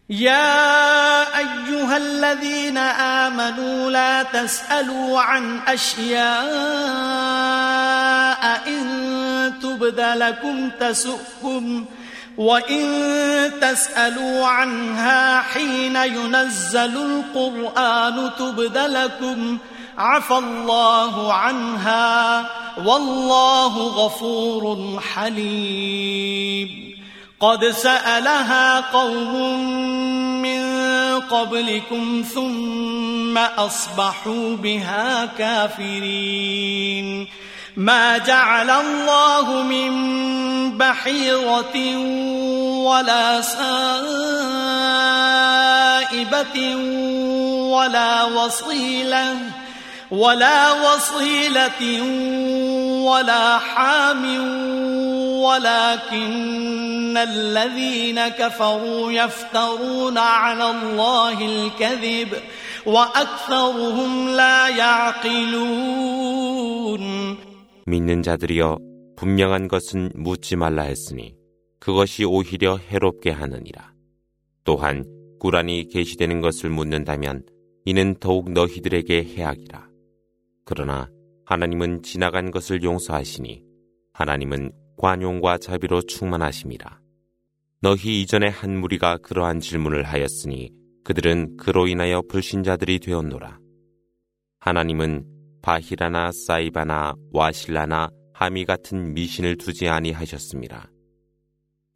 [0.09, 6.27] يا أيها الذين آمنوا لا تسألوا عن أشياء
[8.67, 11.85] إن تبد لكم تسؤكم
[12.37, 19.57] وإن تسألوا عنها حين ينزل القرآن تبد لكم
[19.98, 22.46] عفى الله عنها
[22.84, 26.92] والله غفور حليم.
[27.40, 29.62] قد سألها قوم
[30.42, 30.62] من
[31.20, 37.28] قبلكم ثم أصبحوا بها كافرين.
[37.76, 39.92] ما جعل الله من
[40.78, 41.96] بحيرة
[42.84, 43.66] ولا سائبة
[47.72, 49.61] ولا وصيلة
[50.11, 51.81] ولا وصيلة
[53.03, 54.23] ولا حام
[55.41, 62.29] ولكن الذين كفروا يفترون على الله الكذب
[62.85, 66.07] وأكثرهم لا يعقلون
[67.87, 68.77] 믿는 자들이여
[69.15, 71.35] 분명한 것은 묻지 말라 했으니
[71.79, 73.93] 그것이 오히려 해롭게 하느니라.
[74.65, 75.05] 또한
[75.39, 77.43] 꾸란이 계시되는 것을 묻는다면
[77.85, 79.87] 이는 더욱 너희들에게 해악이라.
[80.64, 81.08] 그러나
[81.46, 83.62] 하나님은 지나간 것을 용서하시니
[84.12, 87.00] 하나님은 관용과 자비로 충만하심이라.
[87.80, 90.70] 너희 이전에 한 무리가 그러한 질문을 하였으니
[91.04, 93.58] 그들은 그로 인하여 불신자들이 되었노라.
[94.60, 95.26] 하나님은
[95.62, 100.90] 바히라나 사이바나 와실라나 하미 같은 미신을 두지 아니하셨습니다.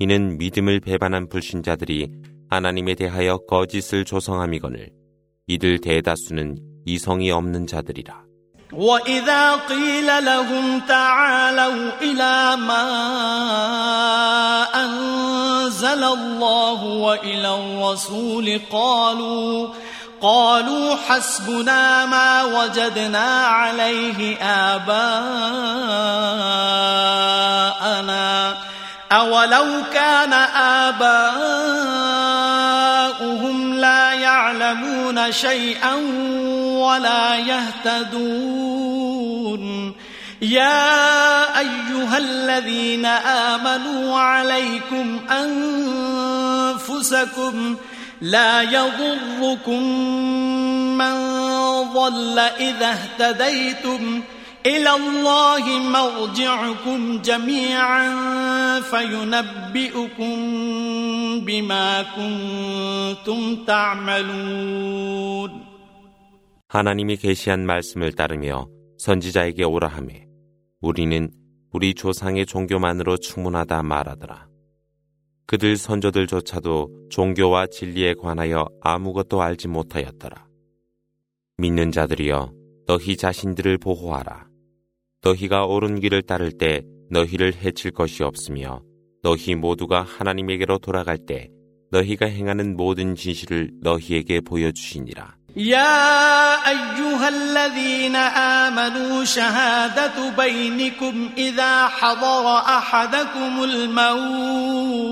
[0.00, 2.10] 이는 믿음을 배반한 불신자들이
[2.48, 4.90] 하나님에 대하여 거짓을 조성함이거늘
[5.46, 8.25] 이들 대다수는 이성이 없는 자들이라.
[8.76, 12.86] وإذا قيل لهم تعالوا إلى ما
[14.74, 19.68] أنزل الله وإلى الرسول قالوا
[20.20, 25.16] قالوا حسبنا ما وجدنا عليه آباءنا
[29.12, 30.32] أولو كان
[30.82, 32.25] آباؤهم لا
[34.60, 35.94] يعلمون شيئا
[36.84, 38.86] ولا يهتدون.
[40.42, 45.20] يا أيها الذين آمنوا عليكم
[46.80, 47.76] أنفسكم
[48.20, 49.82] لا يضركم
[50.98, 51.14] من
[51.94, 54.22] ضل إذا اهتديتم
[54.65, 58.09] إلى الله مرجعكم جميعا
[58.81, 60.35] فينبئكم
[61.45, 65.51] بما كنتم تعملون
[66.67, 68.67] 하나님이 계시한 말씀을 따르며
[68.97, 70.25] 선지자에게 오라 하매
[70.79, 71.29] 우리는
[71.73, 74.47] 우리 조상의 종교만으로 충분하다 말하더라.
[75.47, 80.47] 그들 선조들조차도 종교와 진리에 관하여 아무것도 알지 못하였더라.
[81.57, 82.53] 믿는 자들이여
[82.87, 84.47] 너희 자신들을 보호하라.
[85.25, 86.81] 너희가 옳은 길을 따를 때
[87.11, 88.81] 너희를 해칠 것이 없으며
[89.23, 91.49] 너희 모두가 하나님에게로 돌아갈 때
[91.91, 95.41] 너희가 행하는 모든 진실을 너희에게 보여주시니라.
[95.57, 105.11] يا أيها الذين آمنوا شهادة بينكم إذا حضر أحدكم الموت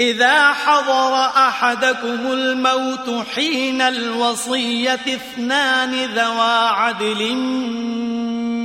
[0.00, 7.22] إذا حضر أحدكم الموت حين الوصية اثنان ذوى عدل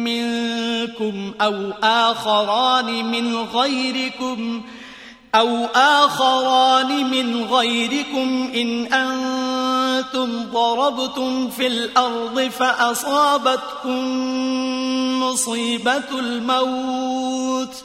[0.07, 4.87] منكم أو آخران من غيركم ۖ
[5.37, 14.01] أو آخران من غيركم إن أنتم ضربتم في الأرض فأصابتكم
[15.23, 17.85] مصيبة الموت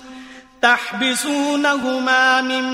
[0.63, 2.65] تحبسونهما من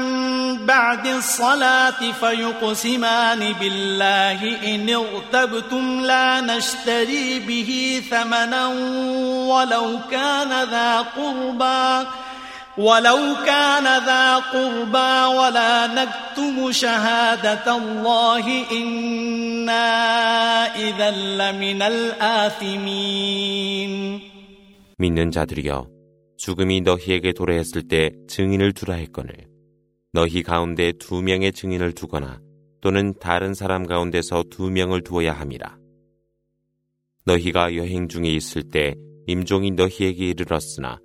[0.66, 4.40] بعد الصلاة فيقسمان بالله
[4.74, 8.66] إن ارتبتم لا نشتري به ثمنا
[9.52, 12.06] ولو كان ذا قربى
[12.78, 19.86] ولو كان ذا قربى ولا نكتم شهادة الله إنا
[20.76, 23.12] إذا لمن الآثمين
[24.98, 25.95] 믿는 자들이여
[26.37, 29.47] 죽음이 너희에게 도래했을 때 증인을 두라 했거늘
[30.13, 32.39] 너희 가운데 두 명의 증인을 두거나
[32.81, 35.77] 또는 다른 사람 가운데서 두 명을 두어야 함이라
[37.25, 38.95] 너희가 여행 중에 있을 때
[39.27, 40.99] 임종이 너희에게 이르렀으나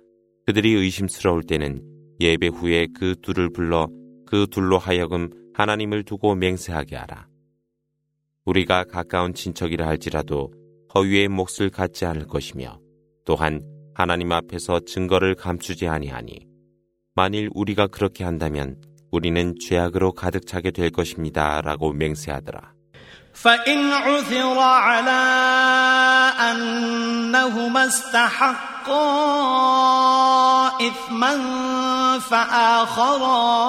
[0.45, 1.83] 그들이 의심스러울 때는
[2.19, 3.87] 예배 후에 그 둘을 불러
[4.25, 7.27] 그 둘로 하여금 하나님을 두고 맹세하게 하라.
[8.45, 10.51] 우리가 가까운 친척이라 할지라도
[10.95, 12.79] 허위의 몫을 갖지 않을 것이며
[13.25, 13.61] 또한
[13.94, 16.46] 하나님 앞에서 증거를 감추지 아니하니
[17.14, 18.80] 만일 우리가 그렇게 한다면
[19.10, 21.60] 우리는 죄악으로 가득 차게 될 것입니다.
[21.62, 22.78] 라고 맹세하더라.
[23.32, 25.20] فإن عثر على
[26.50, 29.06] أنهما استحقا
[30.80, 31.34] إثما
[32.18, 33.68] فآخران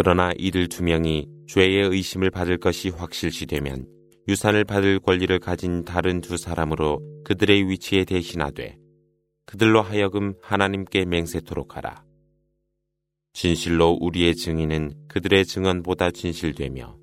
[0.00, 3.84] 그러나 이들 두 명이 죄의 의심을 받을 것이 확실시 되면
[4.28, 8.78] 유산을 받을 권리를 가진 다른 두 사람으로 그들의 위치에 대신하되
[9.44, 12.04] 그들로 하여금 하나님께 맹세토록 하라.
[13.32, 16.96] 진실로 우리의 증인은 그들의 증언보다 진실되며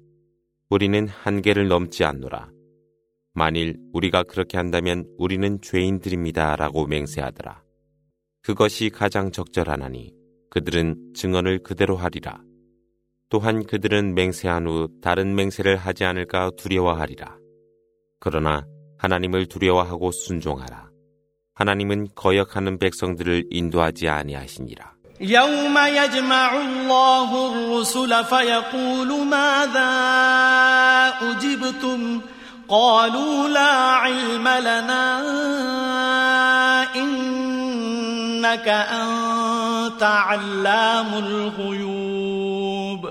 [0.69, 2.49] 우리는 한계를 넘지 않노라.
[3.33, 6.55] 만일 우리가 그렇게 한다면 우리는 죄인들입니다.
[6.55, 7.61] 라고 맹세하더라.
[8.41, 10.13] 그것이 가장 적절하나니
[10.49, 12.44] 그들은 증언을 그대로 하리라.
[13.34, 17.36] 또한 그들은 맹세한 후 다른 맹세를 하지 않을까 두려워하리라.
[18.18, 18.66] 그러나
[18.98, 20.90] 하나님을 두려워하고 순종하라.
[21.54, 25.00] 하나님은 거역하는 백성들을 인도하지 아니하시니라.
[25.20, 29.92] يوم يجمع الله الرسل فيقول ماذا
[31.20, 32.20] أجبتم
[32.68, 35.20] قالوا لا علم لنا
[36.96, 43.10] إنك أنت علام الغيوب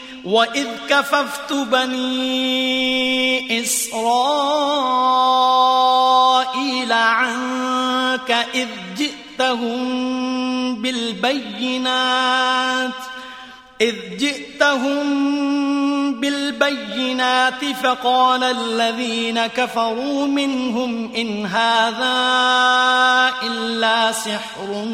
[0.24, 2.80] وإذ كففت بني
[3.60, 4.92] إسرائيل
[6.92, 12.36] عنك إذ جئتهم بالبينات
[13.80, 15.06] إذ جئتهم
[16.20, 22.16] بالبينات فقال الذين كفروا منهم إن هذا
[23.42, 24.84] إلا سحر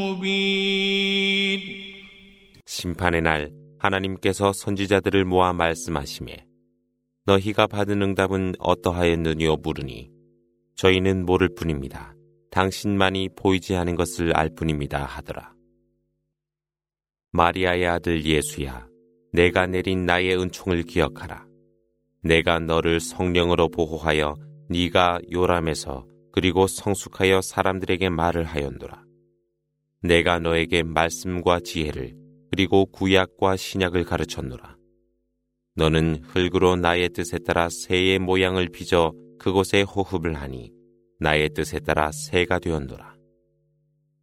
[0.00, 0.94] مبين
[2.66, 6.45] 심판의 날 하나님께서 선지자들을 모아 말씀하시매
[7.25, 10.09] 너희가 받은 응답은 어떠하였느냐고 물으니
[10.75, 12.13] 저희는 모를 뿐입니다.
[12.51, 15.53] 당신만이 보이지 않은 것을 알 뿐입니다 하더라.
[17.31, 18.87] 마리아의 아들 예수야
[19.31, 21.45] 내가 내린 나의 은총을 기억하라.
[22.23, 24.35] 내가 너를 성령으로 보호하여
[24.69, 29.03] 네가 요람에서 그리고 성숙하여 사람들에게 말을 하였노라.
[30.01, 32.18] 내가 너에게 말씀과 지혜를
[32.51, 34.77] 그리고 구약과 신약을 가르쳤노라.
[35.75, 40.71] 너는 흙으로 나의 뜻에 따라 새의 모양을 빚어 그곳에 호흡을 하니
[41.19, 43.15] 나의 뜻에 따라 새가 되었노라.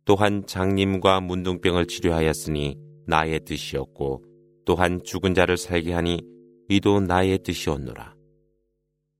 [0.05, 2.77] 또한 장님과 문둥병을 치료하였으니
[3.07, 4.25] 나의 뜻이었고
[4.65, 6.21] 또한 죽은 자를 살게 하니
[6.69, 8.15] 이도 나의 뜻이었노라.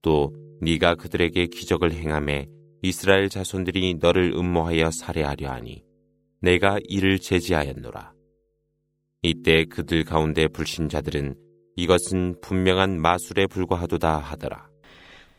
[0.03, 2.47] 또 네가 그들에게 기적을 행함에
[2.83, 5.85] 이스라엘 자손들이 너를 음모하여 살해하려 하니
[6.41, 8.16] 내가 이를 제지하였노라.
[9.24, 11.36] 이때 그들 가운데 불신자들은
[11.76, 14.70] 이것은 분명한 마술에 불과하도다 하더라.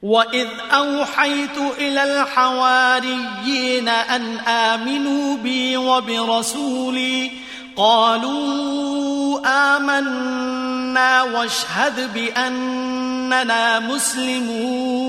[0.02, 7.31] وإذ أوحيت إلى الحواريين أن آمنوا بي وبرسولي
[7.77, 15.09] قالوا آمنا واشهد بأن إننا مسلمون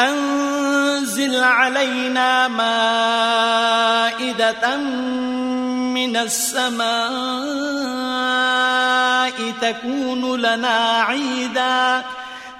[0.00, 3.56] أنزل علينا مائدة
[5.96, 6.86] من السماء
[9.60, 12.04] تكون لنا عيداً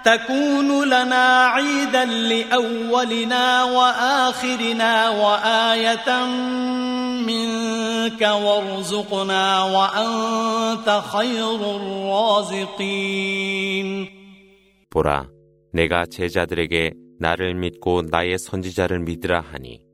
[0.06, 6.24] تكون لنا عيدا لأولنا وآخرنا وآية
[7.26, 13.08] منك وارزقنا وأنت خير الرازقين
[14.90, 15.26] 보라,
[15.72, 19.85] 내가 제자들에게 나를 믿고 나의 선지자를 믿으라 하니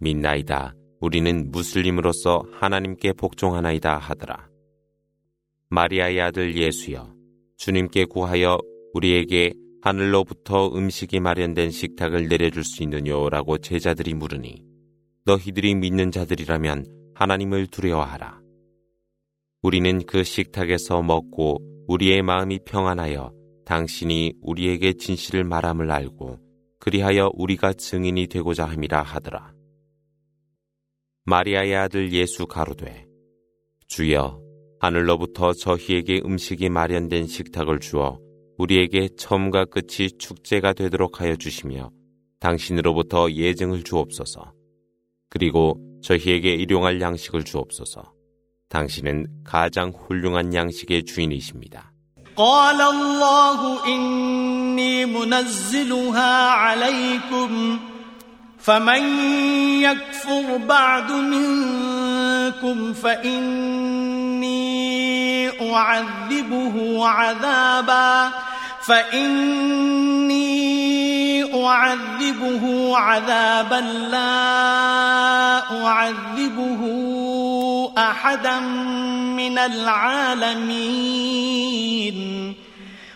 [0.00, 0.74] 믿나이다.
[1.00, 4.48] 우리는 무슬림으로서 하나님께 복종하나이다 하더라.
[5.68, 7.14] 마리아의 아들 예수여,
[7.58, 8.58] 주님께 구하여
[8.92, 9.52] 우리에게
[9.82, 14.64] 하늘로부터 음식이 마련된 식탁을 내려줄 수 있느냐라고 제자들이 물으니
[15.26, 18.40] 너희들이 믿는 자들이라면 하나님을 두려워하라.
[19.62, 23.32] 우리는 그 식탁에서 먹고 우리의 마음이 평안하여
[23.64, 26.43] 당신이 우리에게 진실을 말함을 알고
[26.84, 29.54] 그리하여 우리가 증인이 되고자 함이라 하더라.
[31.24, 33.06] 마리아의 아들 예수 가로되
[33.88, 34.38] 주여
[34.80, 38.20] 하늘로부터 저희에게 음식이 마련된 식탁을 주어
[38.58, 41.90] 우리에게 처음과 끝이 축제가 되도록 하여 주시며
[42.38, 44.52] 당신으로부터 예증을 주옵소서.
[45.30, 48.12] 그리고 저희에게 일용할 양식을 주옵소서.
[48.68, 51.93] 당신은 가장 훌륭한 양식의 주인이십니다.
[52.36, 57.78] قال الله إني منزلها عليكم
[58.58, 59.02] فمن
[59.80, 64.54] يكفر بعد منكم فإني
[65.72, 68.30] أعذبه عذابا
[68.82, 70.44] فإني
[71.66, 73.80] أعذبه عذابا
[74.10, 76.80] لا أعذبه
[77.98, 78.60] أحدا
[79.36, 81.14] من العالمين.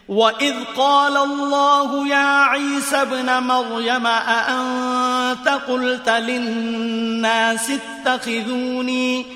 [0.09, 9.27] وإذ قال الله يا عيسى ابن مريم أأنت قلت للناس اتخذوني؟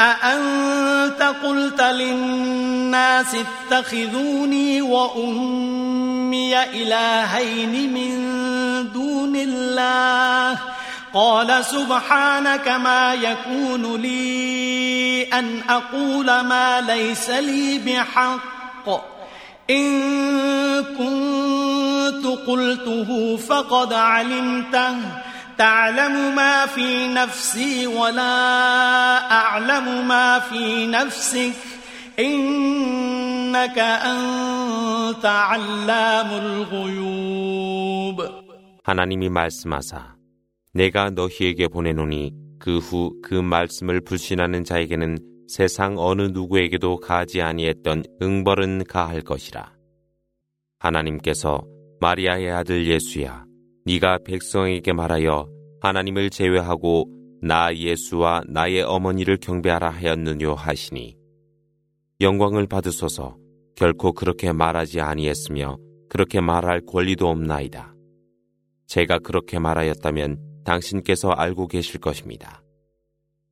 [0.00, 3.36] أأنت قلت للناس
[3.70, 8.12] اتخذوني وأمي إلهين من
[8.92, 10.58] دون الله؟
[11.13, 18.87] قال سبحانك ما يكون لي أن أقول ما ليس لي بحق
[19.69, 19.91] إن
[20.83, 24.95] كنت قلته فقد علمته
[25.57, 31.53] تعلم ما في نفسي ولا أعلم ما في نفسك
[32.19, 38.17] إنك أنت علام الغيوب
[38.87, 40.15] 하나님이 말씀하사
[40.74, 45.18] 내가 너희에게 보내노니 그후그 말씀을 불신하는 자에게는
[45.48, 49.72] 세상 어느 누구에게도 가지 아니했던 응벌은 가할 것이라.
[50.78, 51.62] 하나님께서
[52.00, 53.44] 마리아의 아들 예수야,
[53.84, 55.46] 네가 백성에게 말하여
[55.82, 57.06] 하나님을 제외하고
[57.42, 61.16] 나 예수와 나의 어머니를 경배하라 하였느뇨 하시니
[62.20, 63.36] 영광을 받으소서
[63.74, 65.76] 결코 그렇게 말하지 아니했으며
[66.08, 67.94] 그렇게 말할 권리도 없나이다.
[68.86, 72.61] 제가 그렇게 말하였다면 당신께서 알고 계실 것입니다.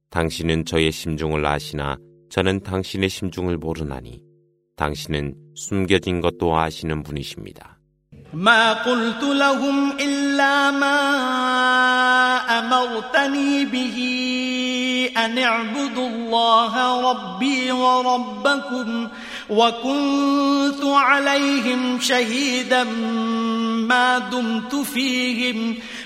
[0.10, 1.98] 당신은 저의 심중을 아시나
[2.30, 4.22] 저는 당신의 심중을 모르나니
[4.76, 7.76] 당신은 숨겨진 것도 아시는 분이십니다.
[8.34, 11.00] ما قلت لهم إلا ما
[12.60, 13.98] أمرتني به
[15.18, 19.08] أن اعبدوا الله ربي وربكم
[19.50, 22.84] وكنت عليهم شهيدا
[23.88, 25.76] ما دمت فيهم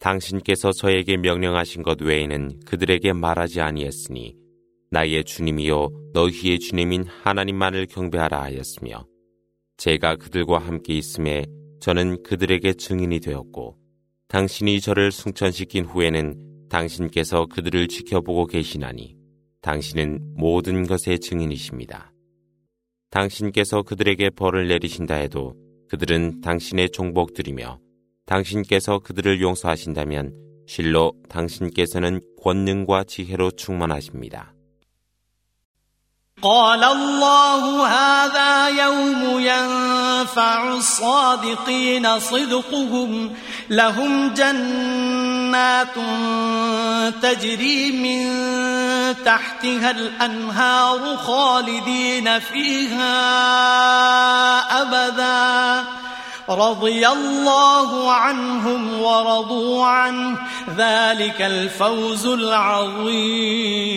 [0.00, 4.34] 당신께서 저에게 명령하신 것 외에는 그들에게 말하지 아니했으니
[4.90, 9.06] 나의 주님이요 너희의 주님인 하나님만을 경배하라 하였으며
[9.76, 11.44] 제가 그들과 함께 있음에
[11.80, 13.76] 저는 그들에게 증인이 되었고
[14.28, 19.16] 당신이 저를 승천시킨 후에는 당신께서 그들을 지켜보고 계시나니
[19.60, 22.12] 당신은 모든 것의 증인이십니다.
[23.10, 25.54] 당신께서 그들에게 벌을 내리신다 해도
[25.88, 27.78] 그들은 당신의 종복들이며
[28.25, 30.33] 당신께서 그들을 용서하신다면
[30.67, 34.55] 실로 당신께서는 권능과 지혜로 충만하십니다.
[36.41, 43.35] قال الله هذا يوم ينفع الصادقين صدقهم
[43.69, 45.95] لهم جنات
[47.21, 48.25] تجري من
[49.25, 53.15] تحتها الأنهار خالدين فيها
[54.81, 55.85] أبدا
[56.49, 60.37] رضي الله عنهم ورضوا عنه
[60.77, 63.95] ذلك الفوز العظيم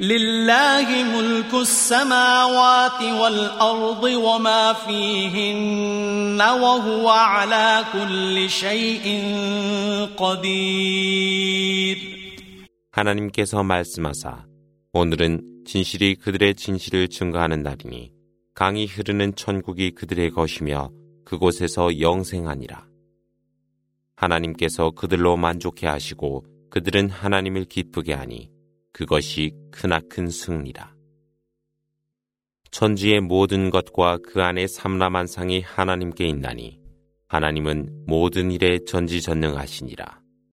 [0.00, 9.06] لله ملك السماوات والأرض وما فيهن وهو على كل شيء
[10.16, 11.96] قدير
[12.90, 14.44] 하나님께서 말씀하사
[14.92, 18.10] 오늘은 진실이 그들의 진실을 증거하는 날이니
[18.54, 20.90] 강이 흐르는 천국이 그들의 것이며
[21.25, 22.87] 그곳에서 영생하니라.
[24.15, 28.51] 하나님께서 그들로 만족해 하시고 그들은 하나님을 기쁘게 하니
[28.93, 30.95] 그것이 크나큰 승리라.
[32.71, 36.79] 천지의 모든 것과 그 안에 삼라만상이 하나님께 있나니
[37.27, 40.24] 하나님은 모든 일에 전지전능하시니라.